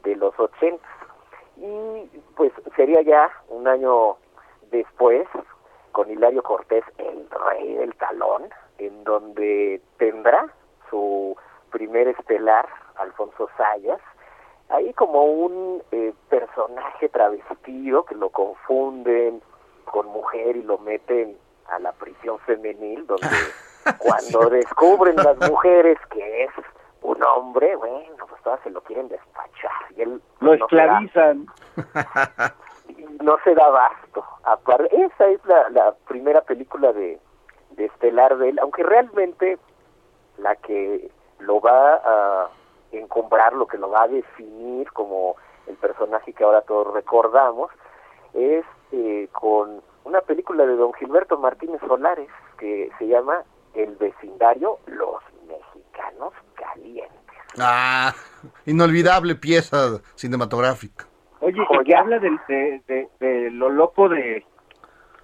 [0.02, 0.84] de los 80.
[1.58, 4.16] Y pues sería ya un año
[4.70, 5.26] después
[5.92, 10.46] con Hilario Cortés, el rey del talón, en donde tendrá
[10.90, 11.34] su
[11.70, 14.00] primer estelar, Alfonso Sayas,
[14.68, 19.40] ahí como un eh, personaje travestido que lo confunden
[19.84, 21.36] con mujer y lo meten
[21.68, 23.26] a la prisión femenil, donde
[23.98, 26.50] cuando descubren las mujeres que es
[27.02, 29.70] un hombre, bueno, pues todas se lo quieren despachar.
[29.96, 31.46] Y él Lo no da- esclavizan.
[32.88, 34.24] y no se da abasto.
[34.44, 37.18] Apar- Esa es la, la primera película de,
[37.70, 39.58] de Estelar de él, aunque realmente
[40.38, 42.48] la que lo va a
[43.00, 47.70] encumbrar, lo que lo va a definir como el personaje que ahora todos recordamos,
[48.34, 52.28] es eh, con una película de don Gilberto Martínez Solares
[52.58, 53.42] que se llama
[53.74, 57.12] El vecindario Los Mexicanos Calientes.
[57.58, 58.12] Ah,
[58.66, 61.06] inolvidable pieza cinematográfica.
[61.40, 64.44] Oye, que habla del- de, de, de lo loco de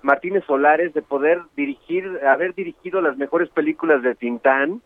[0.03, 4.83] Martínez Solares, de poder dirigir, haber dirigido las mejores películas de Tintán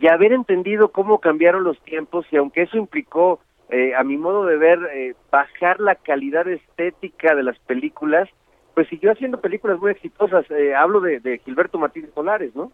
[0.00, 4.44] y haber entendido cómo cambiaron los tiempos y aunque eso implicó, eh, a mi modo
[4.44, 8.28] de ver, eh, bajar la calidad estética de las películas,
[8.74, 10.50] pues siguió haciendo películas muy exitosas.
[10.50, 12.72] Eh, hablo de, de Gilberto Martínez Solares, ¿no?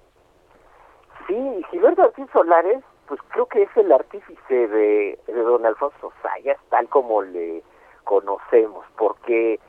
[1.27, 6.59] Sí, Gilberto Ortiz Solares, pues creo que es el artífice de, de don Alfonso Sayas,
[6.71, 7.63] tal como le
[8.05, 9.61] conocemos, porque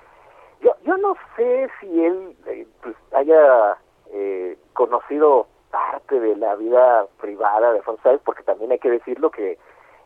[0.62, 3.78] yo, yo no sé si él eh, pues, haya
[4.14, 9.58] eh, conocido parte de la vida privada de Sayas, porque también hay que decirlo que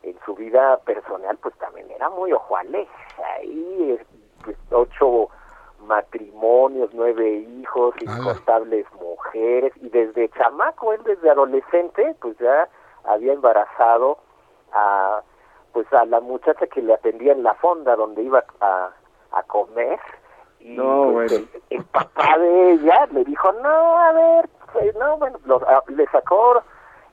[0.04, 2.88] en su vida personal, pues también era muy ojo alegre.
[3.36, 4.06] Ahí, eh,
[4.44, 5.30] pues, ocho
[5.88, 12.68] matrimonios, nueve hijos, incontables mujeres, y desde chamaco, él desde adolescente, pues ya
[13.04, 14.18] había embarazado
[14.74, 15.22] a
[15.74, 18.92] pues a la muchacha que le atendía en la fonda donde iba a,
[19.34, 20.00] a comer
[20.62, 21.48] y No, pues, bueno.
[21.70, 24.50] el, el papá de ella le dijo no a ver
[24.80, 26.64] pues, no bueno lo- a- le sacó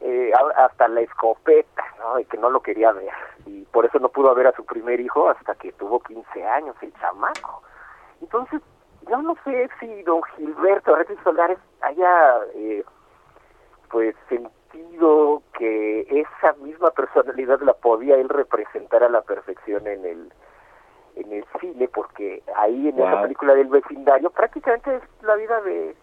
[0.01, 3.13] eh, hasta la escopeta no y que no lo quería ver.
[3.47, 6.75] Y por eso no pudo ver a su primer hijo hasta que tuvo 15 años
[6.83, 7.63] el chamaco.
[8.21, 8.61] Entonces
[9.09, 12.85] yo no sé si don Gilberto Arretes Solares haya eh,
[13.91, 20.33] pues sentido que esa misma personalidad la podía él representar a la perfección en el
[21.15, 25.95] en el cine porque ahí en esa película del vecindario prácticamente es la vida de,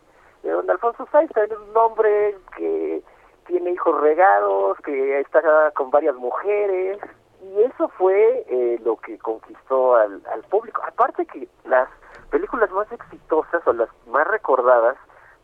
[0.43, 3.01] de don Alfonso Sáenz también es un hombre que
[3.47, 6.99] tiene hijos regados que está con varias mujeres
[7.41, 11.89] y eso fue eh, lo que conquistó al, al público aparte que las
[12.29, 14.97] películas más exitosas o las más recordadas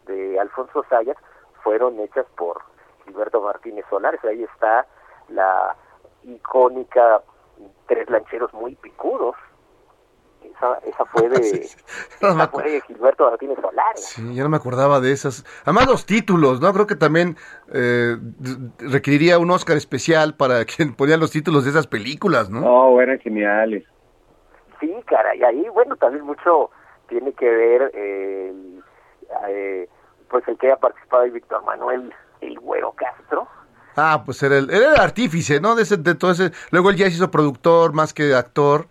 [0.06, 1.18] de Alfonso Sayas
[1.64, 2.62] fueron hechas por
[3.06, 4.24] Gilberto Martínez Solares.
[4.24, 4.86] Ahí está
[5.30, 5.76] la
[6.24, 7.22] icónica
[7.88, 9.36] Tres lancheros muy picudos.
[10.56, 11.76] Esa, esa fue de, Sí.
[12.22, 14.06] No me esa fue de Gilberto Martínez Solares.
[14.06, 15.46] Sí, yo no me acordaba de esas.
[15.64, 16.74] Además los títulos, ¿no?
[16.74, 17.38] Creo que también
[17.74, 18.18] eh,
[18.80, 22.62] requeriría un Oscar especial para quien ponía los títulos de esas películas, ¿no?
[22.62, 23.84] No, eran geniales.
[24.80, 26.70] Sí, caray, ahí, bueno, también mucho
[27.08, 28.84] tiene que ver eh, el,
[29.50, 29.90] eh,
[30.30, 33.48] pues el que haya participado ahí Víctor Manuel El Güero Castro.
[33.96, 35.76] Ah, pues era el, era el artífice, ¿no?
[35.76, 36.52] De, ese, de todo ese.
[36.72, 38.88] Luego él ya se hizo productor más que actor.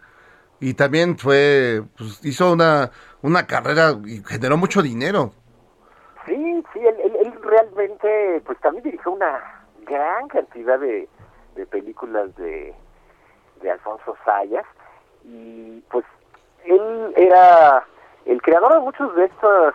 [0.61, 2.90] Y también fue, pues hizo una,
[3.23, 5.33] una carrera y generó mucho dinero.
[6.27, 11.09] Sí, sí, él, realmente, pues también dirigió una gran cantidad de,
[11.55, 12.75] de películas de,
[13.61, 14.64] de Alfonso Sayas
[15.25, 16.05] y pues
[16.64, 17.85] él era
[18.25, 19.75] el creador de muchas de estas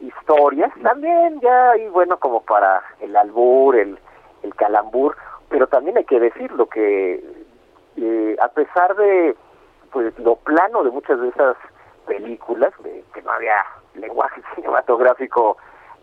[0.00, 3.98] historias, también ya y bueno como para el albur, el,
[4.42, 5.16] el calambur,
[5.48, 7.22] pero también hay que decirlo que
[7.96, 9.36] eh, a pesar de
[9.92, 11.56] pues lo plano de muchas de esas
[12.06, 15.56] películas, de que no había lenguaje cinematográfico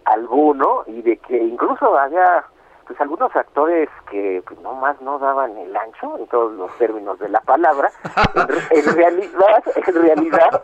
[0.06, 2.46] alguno y de que incluso había
[2.86, 7.18] pues algunos actores que pues no más no daban el ancho en todos los términos
[7.18, 7.90] de la palabra.
[8.36, 10.64] En, en realidad en realidad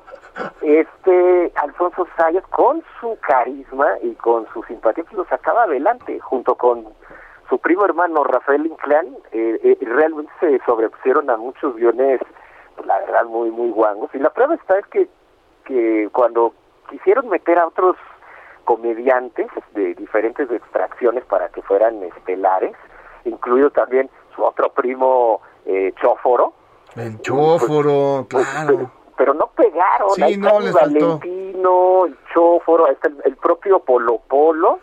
[0.62, 6.56] este Alfonso Sayas con su carisma y con su simpatía pues, lo sacaba adelante junto
[6.56, 6.86] con
[7.50, 12.22] su primo hermano Rafael Inclán eh, eh, realmente se sobrepusieron a muchos guiones
[12.86, 15.08] la verdad muy muy guangos y la prueba está es que
[15.66, 16.54] que cuando
[16.90, 17.96] quisieron meter a otros
[18.66, 22.74] comediantes de diferentes extracciones para que fueran estelares,
[23.26, 26.54] incluido también su otro primo eh, Chóforo,
[26.96, 28.68] El chóforo, pues, claro.
[28.78, 30.10] pero, pero no pegaron.
[30.12, 31.08] Sí, Ahí no, está les el faltó.
[31.20, 34.80] Valentino, el Chóforo, ahí está el, el propio Polo Polo,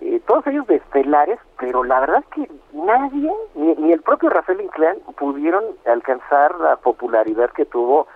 [0.00, 4.30] eh, todos ellos de estelares, pero la verdad es que nadie, ni, ni el propio
[4.30, 8.06] Rafael Inclán, pudieron alcanzar la popularidad que tuvo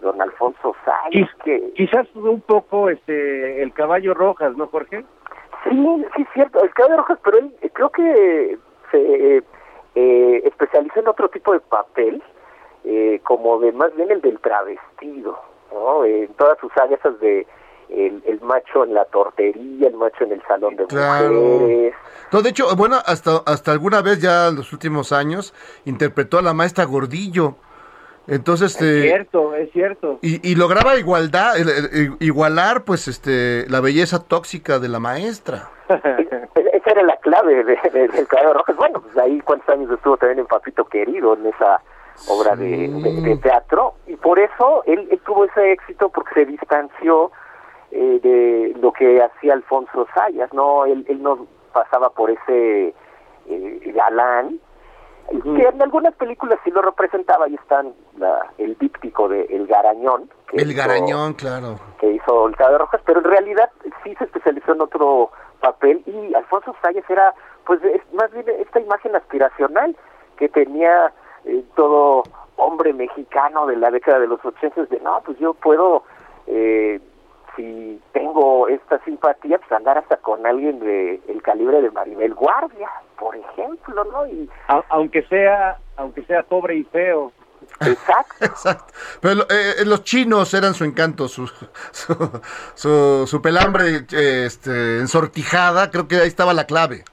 [0.00, 5.04] don Alfonso Sáenz, que Quizás un poco este el caballo rojas, ¿no, Jorge?
[5.64, 8.58] Sí, sí, es cierto, el Caballo Rojas, pero él eh, creo que
[8.90, 8.98] se
[9.36, 9.42] eh,
[9.94, 12.22] eh, especializó en otro tipo de papel,
[12.84, 15.38] eh, como de más bien el del travestido,
[15.72, 16.04] ¿no?
[16.04, 17.46] En todas sus áreas esas de
[17.90, 21.32] el, el macho en la tortería, el macho en el salón de Claro.
[21.32, 21.94] mujeres.
[22.32, 26.42] No, de hecho, bueno, hasta, hasta alguna vez ya en los últimos años interpretó a
[26.42, 27.54] la maestra Gordillo.
[28.26, 30.18] Entonces, Es eh, cierto, es cierto.
[30.20, 35.70] y, y lograba igualdad, el- el- igualar, pues, este, la belleza tóxica de la maestra.
[35.88, 38.76] E- Esa era la clave de, de- del Caballo Rojas.
[38.76, 41.80] Bueno, pues ahí cuántos años estuvo también en Papito Querido, en esa
[42.28, 46.44] obra de, de- de teatro, y por eso él, él tuvo ese éxito porque se
[46.46, 47.30] distanció
[47.90, 50.84] eh, de lo que hacía Alfonso Sayas, ¿no?
[50.84, 52.94] Él, él no pasaba por ese
[53.46, 54.60] eh, galán,
[55.30, 60.30] que en algunas películas sí lo representaba, ahí están la, el díptico de El Garañón.
[60.48, 61.76] que El hizo- garañón, claro.
[62.00, 63.70] que hizo el Caballo Rojas, pero en realidad
[64.02, 65.30] sí se especializó en otro
[65.60, 67.34] papel y Alfonso Sayas era,
[67.66, 69.94] pues, es más bien esta imagen aspiracional
[70.38, 71.12] que tenía
[71.44, 72.22] eh, todo
[72.56, 76.04] hombre mexicano de la década de los ochentas de, no, pues yo puedo,
[76.46, 77.00] eh,
[77.58, 82.88] si tengo esta simpatía, pues andar hasta con alguien de el calibre de Maribel Guardia,
[83.18, 84.26] por ejemplo, ¿no?
[84.28, 87.32] Y A- aunque sea aunque sea pobre y feo.
[87.80, 88.34] exacto.
[88.44, 88.94] Exacto.
[89.20, 91.48] Pero lo- eh, eh, los chinos eran su encanto, su,
[91.90, 92.14] su,
[92.74, 97.04] su, su pelambre eh, este, ensortijada, creo que ahí estaba la clave.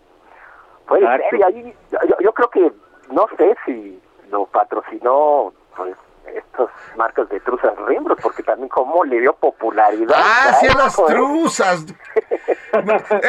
[0.88, 2.72] Puede ser, y ahí yo, yo- yo creo que,
[3.12, 5.96] no sé si lo patrocinó pues
[6.38, 10.16] estos marcas de truzas Rimbros, porque también como le dio popularidad.
[10.18, 11.86] Ah, sí, las truzas.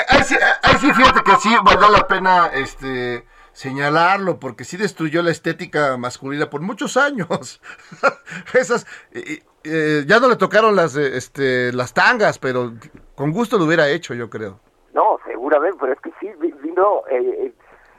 [0.09, 5.22] Ahí, sí, ahí sí, fíjate que sí valdrá la pena este señalarlo, porque sí destruyó
[5.22, 7.61] la estética masculina por muchos años.
[8.54, 12.72] Esas, eh, eh, ya no le tocaron las, eh, este, las tangas, pero
[13.14, 14.61] con gusto lo hubiera hecho, yo creo.
[14.92, 17.52] No, seguramente, pero es que sí vi- vino eh,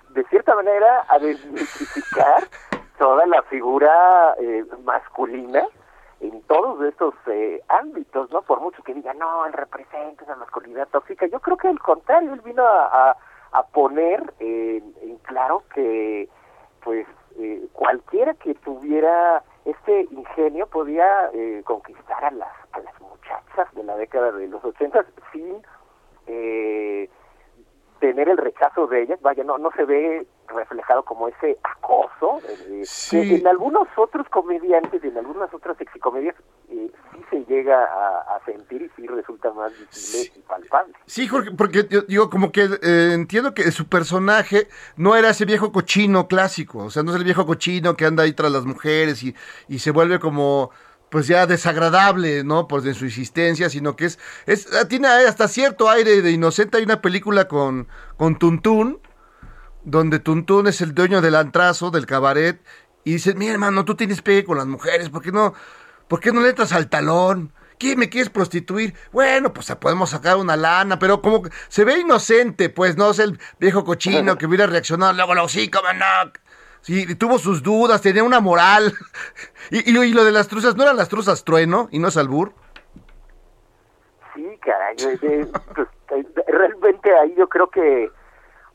[0.09, 2.47] de cierta manera a desmitificar
[2.97, 5.63] toda la figura eh, masculina
[6.19, 8.41] en todos estos eh, ámbitos, ¿no?
[8.41, 12.33] Por mucho que digan, no, él representa esa masculinidad tóxica, yo creo que al contrario,
[12.33, 13.15] él vino a,
[13.51, 16.27] a, poner en claro que,
[16.83, 17.07] pues,
[17.39, 23.83] eh, cualquiera que tuviera este ingenio podía eh, conquistar a las, a las muchachas de
[23.83, 25.61] la década de los ochentas sin
[26.25, 27.07] eh,
[27.99, 32.39] tener el rechazo de ellas, vaya, no, no se ve reflejado como ese acoso,
[32.69, 33.17] eh, Sí.
[33.29, 36.35] que en algunos otros comediantes, en algunas otras sexicomedias,
[36.69, 40.93] eh, sí se llega a, a sentir y sí resulta más visible y palpable.
[41.05, 45.45] Sí, Jorge, porque yo digo, como que eh, entiendo que su personaje no era ese
[45.45, 48.65] viejo cochino clásico, o sea, no es el viejo cochino que anda ahí tras las
[48.65, 49.35] mujeres y,
[49.67, 50.71] y se vuelve como,
[51.09, 52.67] pues ya desagradable, ¿no?
[52.67, 56.77] Por de su existencia, sino que es, es ah, tiene hasta cierto aire de inocente.
[56.77, 57.87] Hay una película con,
[58.17, 58.99] con Tuntún,
[59.83, 62.61] donde Tuntún es el dueño del antrazo, del cabaret,
[63.03, 65.53] y dice, mi hermano, tú tienes pegue con las mujeres, ¿por qué no,
[66.09, 67.53] por qué no le entras al talón?
[67.79, 68.95] ¿Qué me quieres prostituir?
[69.11, 73.19] Bueno, pues podemos sacar una lana, pero como que se ve inocente, pues no es
[73.19, 76.31] el viejo cochino que hubiera reaccionado luego, luego sí, cómo no.
[76.82, 78.93] Sí, tuvo sus dudas, tenía una moral.
[79.69, 82.07] Y, y, lo- y lo de las truzas, ¿no eran las truzas trueno y no
[82.07, 82.53] es albur?
[84.34, 88.09] Sí, caray, eh, eh, pues, eh, realmente ahí yo creo que,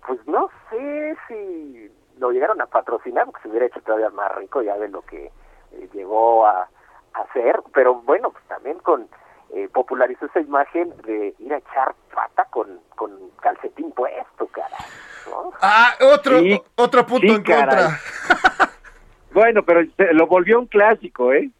[0.07, 4.61] pues no sé si lo llegaron a patrocinar, porque se hubiera hecho todavía más rico
[4.61, 5.30] ya de lo que
[5.94, 6.68] llegó a,
[7.14, 9.09] hacer, pero bueno, pues también con
[9.55, 14.78] eh, popularizó esa imagen de ir a echar pata con, con calcetín puesto, caray.
[15.28, 15.52] ¿No?
[15.60, 18.00] Ah, otro, Sí, otro punto sí, en contra.
[19.32, 19.80] Bueno, pero
[20.12, 21.50] lo volvió un clásico, ¿eh?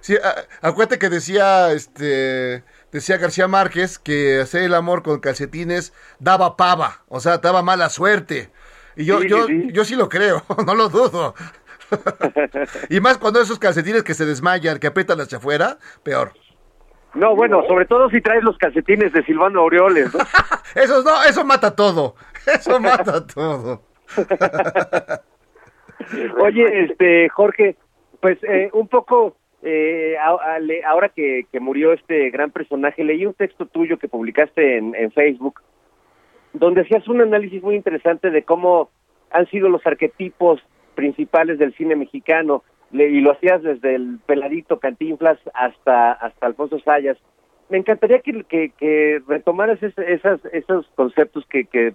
[0.00, 0.16] Sí,
[0.60, 7.02] acuérdate que decía, este, decía García Márquez que hacer el amor con calcetines daba pava,
[7.08, 8.50] o sea, daba mala suerte.
[8.96, 11.34] Y yo, Sí, yo, sí, yo sí lo creo, no lo dudo.
[12.90, 16.32] y más cuando esos calcetines que se desmayan, que aprietan hacia afuera, peor.
[17.14, 20.18] No, bueno, sobre todo si traes los calcetines de Silvano Aureoles, ¿no?
[20.74, 22.16] Eso no, eso mata todo.
[22.58, 23.82] Eso mata todo.
[26.40, 27.76] Oye, este, Jorge,
[28.20, 33.34] pues eh, un poco eh, a- ahora que, que murió este gran personaje, leí un
[33.34, 35.60] texto tuyo que publicaste en, Facebook,
[36.52, 38.90] donde hacías un análisis muy interesante de cómo
[39.30, 40.60] han sido los arquetipos
[40.94, 47.18] principales del cine mexicano, y lo hacías desde el peladito Cantinflas hasta, hasta Alfonso Sayas.
[47.68, 51.94] Me encantaría que, que, que retomaras es- esas, esos conceptos que, que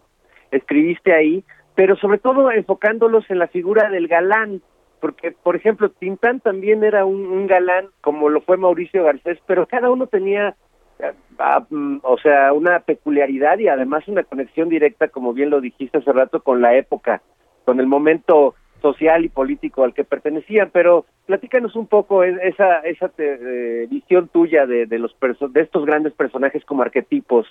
[0.52, 1.44] escribiste ahí,
[1.76, 4.62] pero sobre todo enfocándolos en la figura del galán,
[5.00, 9.90] porque, por ejemplo, Tintán también era un, galán, como lo fue Mauricio Garcés, pero cada
[9.90, 10.56] uno tenía,
[11.00, 15.62] eh, ah, mm, o sea, una peculiaridad y además una conexión directa, como bien lo
[15.62, 17.22] dijiste hace rato, con la época,
[17.64, 20.70] con el momento social y político al que pertenecían.
[20.74, 26.14] Pero platícanos un poco esa esa te- eh, visión tuya de, los de estos grandes
[26.14, 27.48] personajes como arquetipos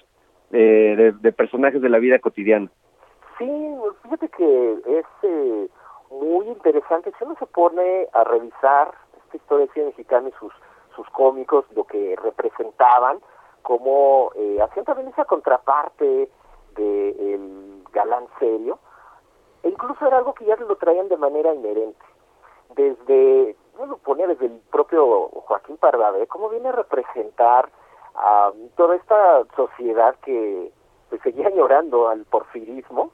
[0.52, 2.70] eh, de personajes de la vida cotidiana.
[3.38, 5.68] Sí, fíjate que es eh,
[6.10, 7.12] muy interesante.
[7.16, 8.92] Si uno se pone a revisar
[9.24, 10.52] esta historia del cine mexicano y sus,
[10.96, 13.20] sus cómicos, lo que representaban,
[13.62, 16.28] como eh, hacían también esa contraparte
[16.74, 18.80] del galán serio,
[19.62, 22.04] e incluso era algo que ya lo traían de manera inherente.
[22.74, 27.70] Desde, yo lo ponía desde el propio Joaquín Pardavé, cómo viene a representar
[28.16, 30.72] a toda esta sociedad que
[31.08, 33.12] pues, seguía llorando al porfirismo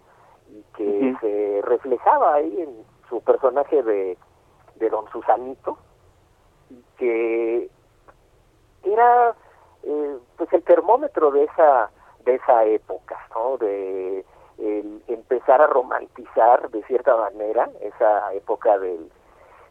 [0.55, 4.17] y que se reflejaba ahí en su personaje de,
[4.77, 5.77] de Don Susanito
[6.71, 7.71] y que
[8.85, 9.35] era
[9.83, 11.91] eh, pues el termómetro de esa
[12.25, 14.25] de esa época no de
[14.59, 19.11] el empezar a romantizar de cierta manera esa época del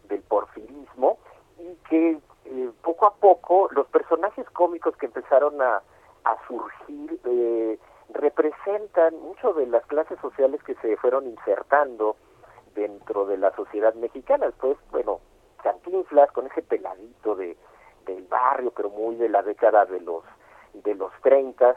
[0.09, 1.17] del porfirismo
[1.57, 5.81] y que eh, poco a poco los personajes cómicos que empezaron a,
[6.25, 7.79] a surgir eh,
[8.09, 12.15] representan mucho de las clases sociales que se fueron insertando
[12.75, 14.47] dentro de la sociedad mexicana.
[14.47, 15.19] Después, bueno,
[15.61, 17.55] Cantinflas con ese peladito de
[18.05, 20.23] del barrio, pero muy de la década de los
[20.73, 21.75] de los 30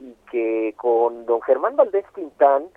[0.00, 2.68] y que con don Germán Valdés Quintán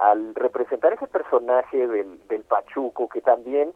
[0.00, 3.72] al representar ese personaje del, del Pachuco que también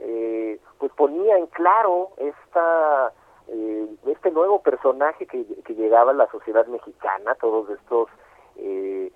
[0.00, 3.12] eh, pues ponía en claro esta
[3.52, 8.08] eh, este nuevo personaje que, que llegaba a la sociedad mexicana, todos estos
[8.56, 9.12] eh,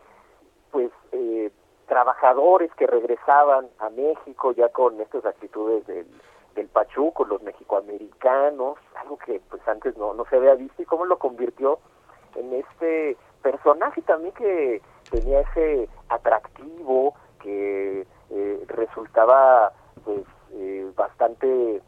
[0.71, 1.51] pues eh,
[1.89, 6.07] trabajadores que regresaban a México ya con estas actitudes del,
[6.55, 11.07] del Pachuco, los mexicoamericanos, algo que pues antes no, no se había visto y cómo
[11.07, 11.79] lo convirtió
[12.35, 19.73] en este personaje también que tenía ese atractivo que eh, resultaba
[20.05, 21.81] pues eh, bastante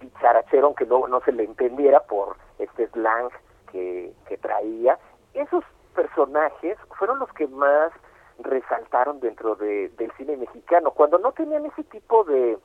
[0.00, 3.30] dicharachero aunque luego no se le entendiera por este slang
[3.70, 4.98] que, que traía
[5.34, 5.64] esos
[5.94, 7.92] personajes fueron los que más
[8.38, 12.58] resaltaron dentro de, del cine mexicano cuando no tenían ese tipo de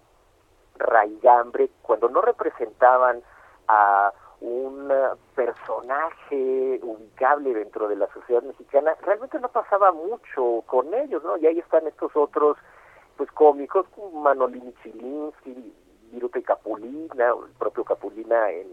[0.77, 3.21] raigambre cuando no representaban
[3.67, 4.11] a
[4.41, 4.91] un
[5.35, 11.37] personaje ubicable dentro de la sociedad mexicana, realmente no pasaba mucho con ellos, ¿no?
[11.37, 12.57] Y ahí están estos otros,
[13.17, 15.73] pues cómicos, Manolini Chilinsky,
[16.11, 18.67] Viruta Capulina, el propio Capulina en,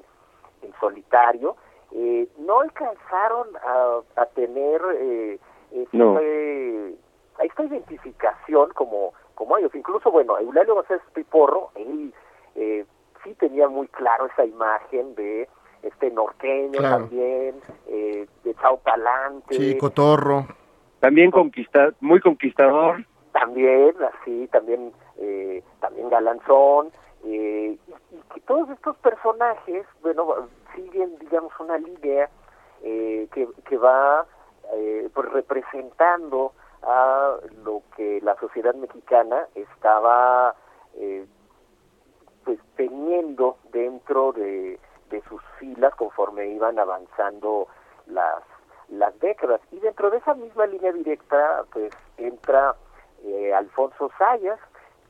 [0.63, 1.57] en solitario,
[1.93, 5.39] eh, no alcanzaron a, a tener eh,
[5.93, 6.19] No.
[6.19, 9.75] esta identificación como, como ellos.
[9.75, 12.13] Incluso, bueno, Eulalio González Piporro, él
[12.57, 12.85] eh,
[13.25, 15.49] sí tenía muy claro esa imagen de
[15.83, 16.97] este norteño Claro.
[17.05, 20.47] también, eh, de Chao Palante, Sí, Cotorro.
[21.01, 23.05] También conquista, muy conquistador.
[23.33, 26.91] también así, también eh, también Galanzón,
[27.31, 32.31] eh, y, que todos estos personajes, bueno, siguen, digamos, una línea
[32.83, 34.27] eh, que, que va
[34.73, 36.53] eh, pues representando
[36.83, 40.55] a lo que la sociedad mexicana estaba
[40.95, 41.27] eh,
[42.45, 44.79] pues teniendo dentro de,
[45.11, 47.69] de sus filas conforme iban avanzando
[48.07, 48.43] las
[48.89, 49.61] las décadas.
[49.71, 52.75] Y dentro de esa misma línea directa pues entra
[53.25, 54.59] eh, Alfonso Sayas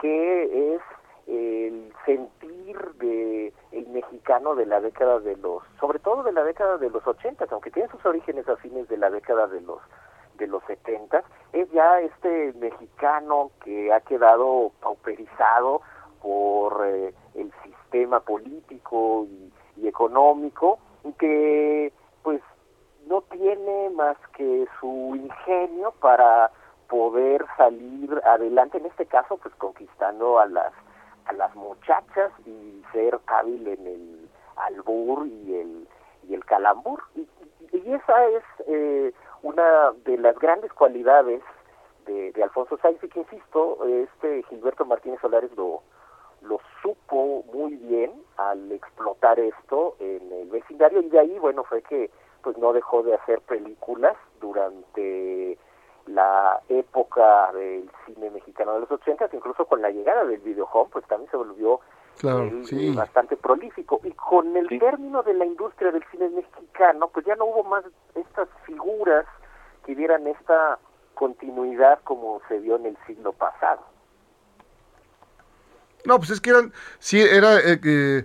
[0.01, 0.83] que es
[1.29, 6.79] el sentir de el mexicano de la década de los sobre todo de la década
[6.79, 9.79] de los 80 aunque tiene sus orígenes a fines de la década de los
[10.39, 11.23] de los 70
[11.53, 15.83] es ya este mexicano que ha quedado pauperizado
[16.23, 20.79] por eh, el sistema político y, y económico
[21.19, 22.41] que pues
[23.07, 26.51] no tiene más que su ingenio para
[26.89, 30.73] poder salir adelante en este caso pues conquistando a las
[31.29, 35.89] a las muchachas y ser hábil en el albur y el
[36.29, 37.03] y el calambur.
[37.15, 37.21] Y,
[37.73, 39.13] y- esa es eh,
[39.43, 41.43] una de las grandes cualidades
[42.07, 45.83] de, de Alfonso Sáenz y que insisto este Gilberto Martínez Solares lo
[46.41, 51.83] lo supo muy bien al explotar esto en el vecindario y de ahí, bueno, fue
[51.83, 52.11] que
[52.43, 55.59] pues no dejó de hacer películas durante
[56.09, 61.07] la época del cine mexicano de los 80, incluso con la llegada del videohome, pues
[61.07, 61.81] también se volvió
[62.19, 62.89] Claro, sí.
[62.89, 64.01] eh, bastante prolífico.
[64.05, 67.85] Y con el término de la industria del cine mexicano, pues ya no hubo más
[68.15, 69.25] estas figuras
[69.87, 70.79] que dieran esta
[71.15, 73.83] continuidad como se dio en el siglo pasado.
[76.05, 78.25] No, pues es que eran, sí, era, eh, que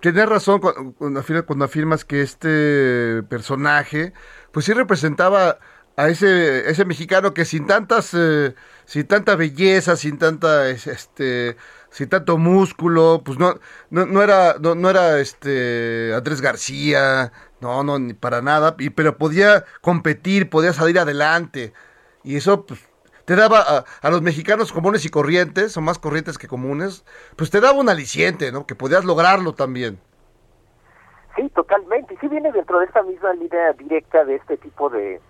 [0.00, 4.12] Tienes razón cuando afirmas que este personaje,
[4.52, 5.58] pues sí representaba
[5.98, 8.54] a ese, ese mexicano que sin tantas, eh,
[8.86, 11.56] sin tanta belleza, sin tanta, es- este,
[11.90, 13.54] sin tanto músculo, pues no,
[13.90, 18.90] no, no era, no, no era este Andrés García, no, no, ni para nada, y,
[18.90, 21.72] pero podía competir, podía salir adelante,
[22.24, 22.80] y eso, pues,
[23.24, 27.04] te daba a, a los mexicanos comunes y corrientes, o más corrientes que comunes,
[27.36, 28.66] pues te daba un aliciente, ¿no?
[28.66, 30.00] Que podías lograrlo también.
[31.36, 32.14] Sí, totalmente.
[32.14, 35.20] Y sí viene dentro de esta misma línea directa de este tipo de,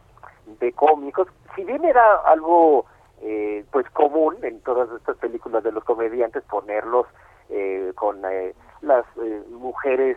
[0.61, 1.29] de cómicos.
[1.55, 2.87] Si bien era algo
[3.21, 7.07] eh, pues común en todas estas películas de los comediantes ponerlos
[7.49, 10.17] eh, con eh, las eh, mujeres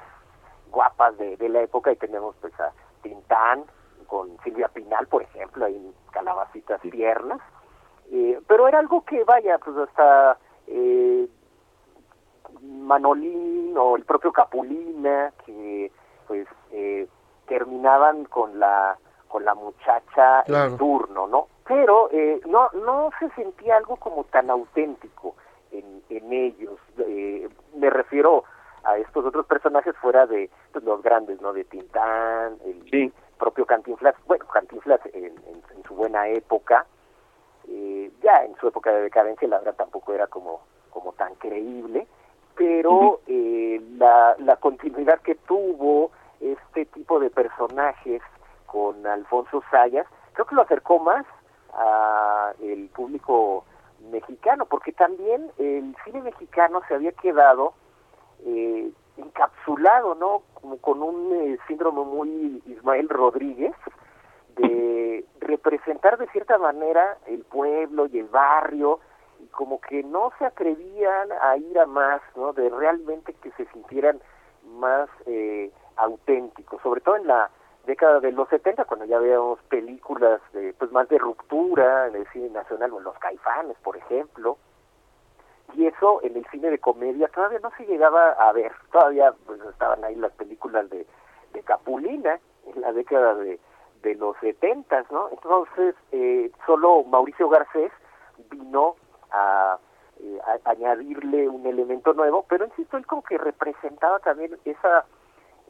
[0.70, 2.72] guapas de, de la época y tenemos pues a
[3.02, 3.66] Tintán
[4.12, 7.40] con Silvia Pinal, por ejemplo, ahí en Calabacitas Tiernas.
[8.12, 10.38] Eh, pero era algo que, vaya, pues hasta
[10.68, 11.30] eh,
[12.62, 15.92] Manolín o el propio Capulina, que
[16.28, 17.08] pues eh,
[17.48, 18.98] terminaban con la
[19.32, 20.72] con la muchacha Claro.
[20.72, 21.48] en turno, ¿no?
[21.66, 25.36] Pero eh, no no se sentía algo como tan auténtico
[25.72, 26.78] en, en ellos.
[27.00, 28.44] Eh, me refiero
[28.84, 31.54] a estos otros personajes fuera de pues, los grandes, ¿no?
[31.54, 36.86] De Tintán, el propio Cantinflas, bueno, Cantinflas en, en- en su buena época,
[37.68, 42.06] eh, ya en su época de decadencia la verdad tampoco era como, como tan creíble,
[42.56, 48.22] pero eh, la, la continuidad que tuvo este tipo de personajes
[48.72, 51.26] con Alfonso Sayas, creo que lo acercó más
[51.74, 53.66] a el público
[54.10, 57.74] mexicano, porque también el cine mexicano se había quedado
[58.46, 60.44] eh, encapsulado, ¿no?
[60.54, 63.76] Como con un eh, síndrome muy Ismael Rodríguez,
[64.56, 69.02] de representar de cierta manera el pueblo y el barrio,
[69.42, 72.54] y como que no se atrevían a ir a más, ¿no?
[72.54, 74.22] De realmente que se sintieran
[74.66, 77.50] más eh, auténticos, sobre todo en la
[77.86, 82.28] década de los 70, cuando ya veíamos películas de, pues más de ruptura en el
[82.28, 84.58] cine nacional, o en Los Caifanes, por ejemplo,
[85.74, 89.60] y eso en el cine de comedia todavía no se llegaba a ver, todavía pues
[89.62, 91.06] estaban ahí las películas de,
[91.54, 93.60] de Capulina en la década de,
[94.02, 95.30] de los setentas, ¿no?
[95.30, 97.92] Entonces eh, solo Mauricio Garcés
[98.50, 98.96] vino
[99.32, 99.78] a,
[100.20, 105.06] eh, a añadirle un elemento nuevo, pero insisto, él como que representaba también esa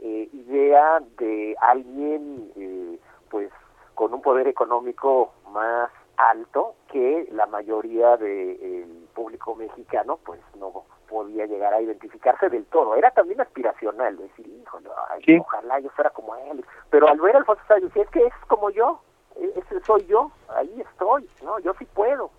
[0.02, 2.99] eh, idea de alguien eh,
[3.30, 3.49] pues
[3.95, 11.45] con un poder económico más alto que la mayoría del público mexicano pues no podía
[11.45, 12.95] llegar a identificarse del todo.
[12.95, 16.64] Era también aspiracional, decir, híjole, ay, ojalá yo fuera como él.
[16.89, 19.02] Pero al ver a Alfonso Sayas, decía, es que es como yo,
[19.36, 21.60] e- ese soy yo, ahí estoy, ¿no?
[21.60, 22.32] Yo sí puedo.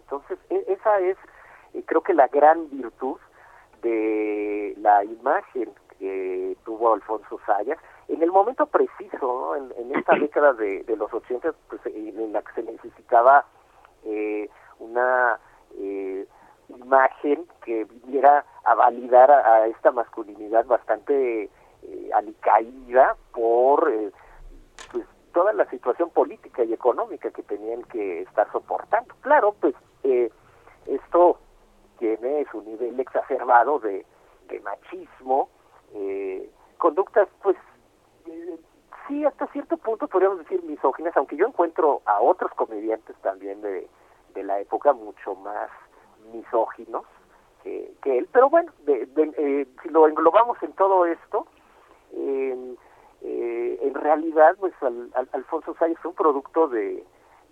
[0.00, 1.18] Entonces, e- esa es,
[1.74, 3.18] eh, creo que la gran virtud
[3.84, 7.78] de la imagen que tuvo Alfonso Sayas
[8.08, 9.56] en el momento preciso, ¿no?
[9.56, 13.44] en, en esta década de, de los 80, pues, en en la que se necesitaba
[14.04, 15.38] eh, una
[15.78, 16.26] eh,
[16.68, 21.50] imagen que viniera a validar a, a esta masculinidad bastante
[21.82, 24.10] eh, alicaída por eh,
[24.92, 29.14] pues, toda la situación política y económica que tenían que estar soportando.
[29.20, 30.30] Claro, pues eh,
[30.86, 31.38] esto
[31.98, 34.04] tiene su nivel exacerbado de,
[34.62, 35.48] machismo,
[35.94, 37.56] eh, conductas pues
[38.26, 38.58] eh,
[39.08, 43.88] sí hasta cierto punto podríamos decir misóginas, aunque yo encuentro a otros comediantes también de,
[44.34, 45.70] de la época mucho más
[46.32, 47.04] misóginos
[47.62, 51.46] que, que él, pero bueno, de- de- eh, si lo englobamos en todo esto,
[52.12, 52.74] eh,
[53.22, 57.04] eh, en realidad pues al- al- Alfonso Sayas fue un producto de,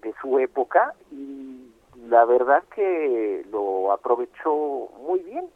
[0.03, 1.72] de su época y
[2.09, 5.47] la verdad que lo aprovechó muy bien.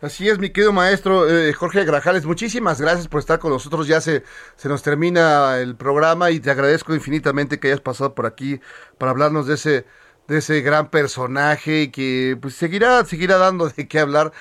[0.00, 3.86] Así es, mi querido maestro eh, Jorge Grajales, muchísimas gracias por estar con nosotros.
[3.86, 4.24] Ya se,
[4.56, 8.60] se nos termina el programa y te agradezco infinitamente que hayas pasado por aquí
[8.98, 9.86] para hablarnos de ese,
[10.26, 14.32] de ese gran personaje y que pues seguirá, seguirá dando de qué hablar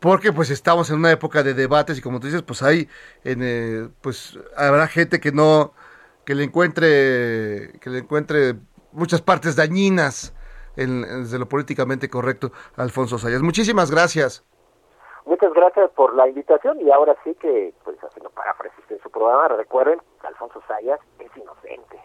[0.00, 2.88] porque pues estamos en una época de debates y como tú dices, pues hay,
[3.24, 5.72] en, eh, pues habrá gente que no,
[6.26, 8.56] que le encuentre, que le encuentre
[8.96, 10.34] muchas partes dañinas
[10.76, 13.42] en, desde lo políticamente correcto Alfonso Sayas.
[13.42, 14.44] Muchísimas gracias.
[15.24, 19.48] Muchas gracias por la invitación y ahora sí que, pues haciendo paráfrasis en su programa,
[19.48, 21.98] recuerden, Alfonso Sayas es inocente.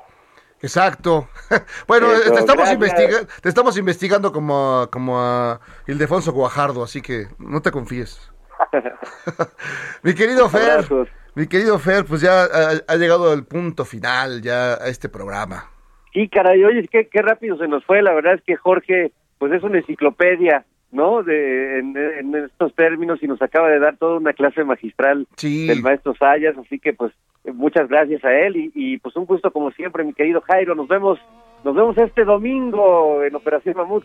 [0.63, 1.27] Exacto.
[1.87, 7.01] bueno, Eso, te, estamos investiga- te estamos investigando como, a- como a Ildefonso Guajardo, así
[7.01, 8.31] que no te confíes.
[10.03, 10.87] mi querido Fer,
[11.35, 15.69] mi querido Fer, pues ya ha, ha llegado el punto final ya a este programa.
[16.13, 18.01] Sí, caray, oye, qué, qué rápido se nos fue.
[18.01, 21.23] La verdad es que Jorge, pues es una enciclopedia, ¿no?
[21.23, 25.81] De, en, en estos términos y nos acaba de dar toda una clase magistral del
[25.81, 26.57] maestro Sayas.
[26.57, 27.13] Así que, pues,
[27.45, 30.75] muchas gracias a él y, y, pues un gusto como siempre, mi querido Jairo.
[30.75, 31.19] Nos vemos,
[31.63, 34.03] nos vemos este domingo en Operación Mamut.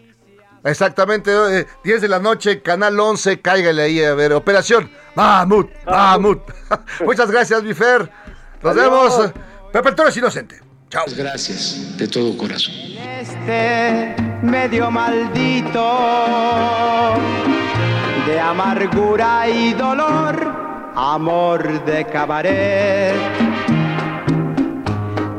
[0.64, 6.40] Exactamente, eh, 10 de la noche, Canal 11, cáigale ahí a ver, Operación Mamut, Mamut.
[7.04, 8.10] Muchas gracias, mi Fer.
[8.62, 8.84] Nos Adiós.
[8.84, 9.32] vemos.
[9.72, 10.65] Pepe el Toro es inocente.
[10.90, 11.04] Chao.
[11.16, 12.74] Gracias, de todo corazón.
[13.20, 15.84] Este medio maldito
[18.26, 23.14] de amargura y dolor, amor de cabaret,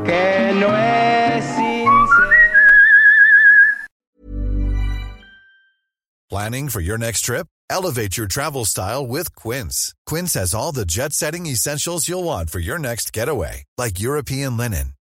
[0.04, 2.68] que no es sincero.
[6.30, 7.46] Planning for your next trip?
[7.70, 9.94] Elevate your travel style with Quince.
[10.06, 14.56] Quince has all the jet setting essentials you'll want for your next getaway, like European
[14.56, 14.94] linen,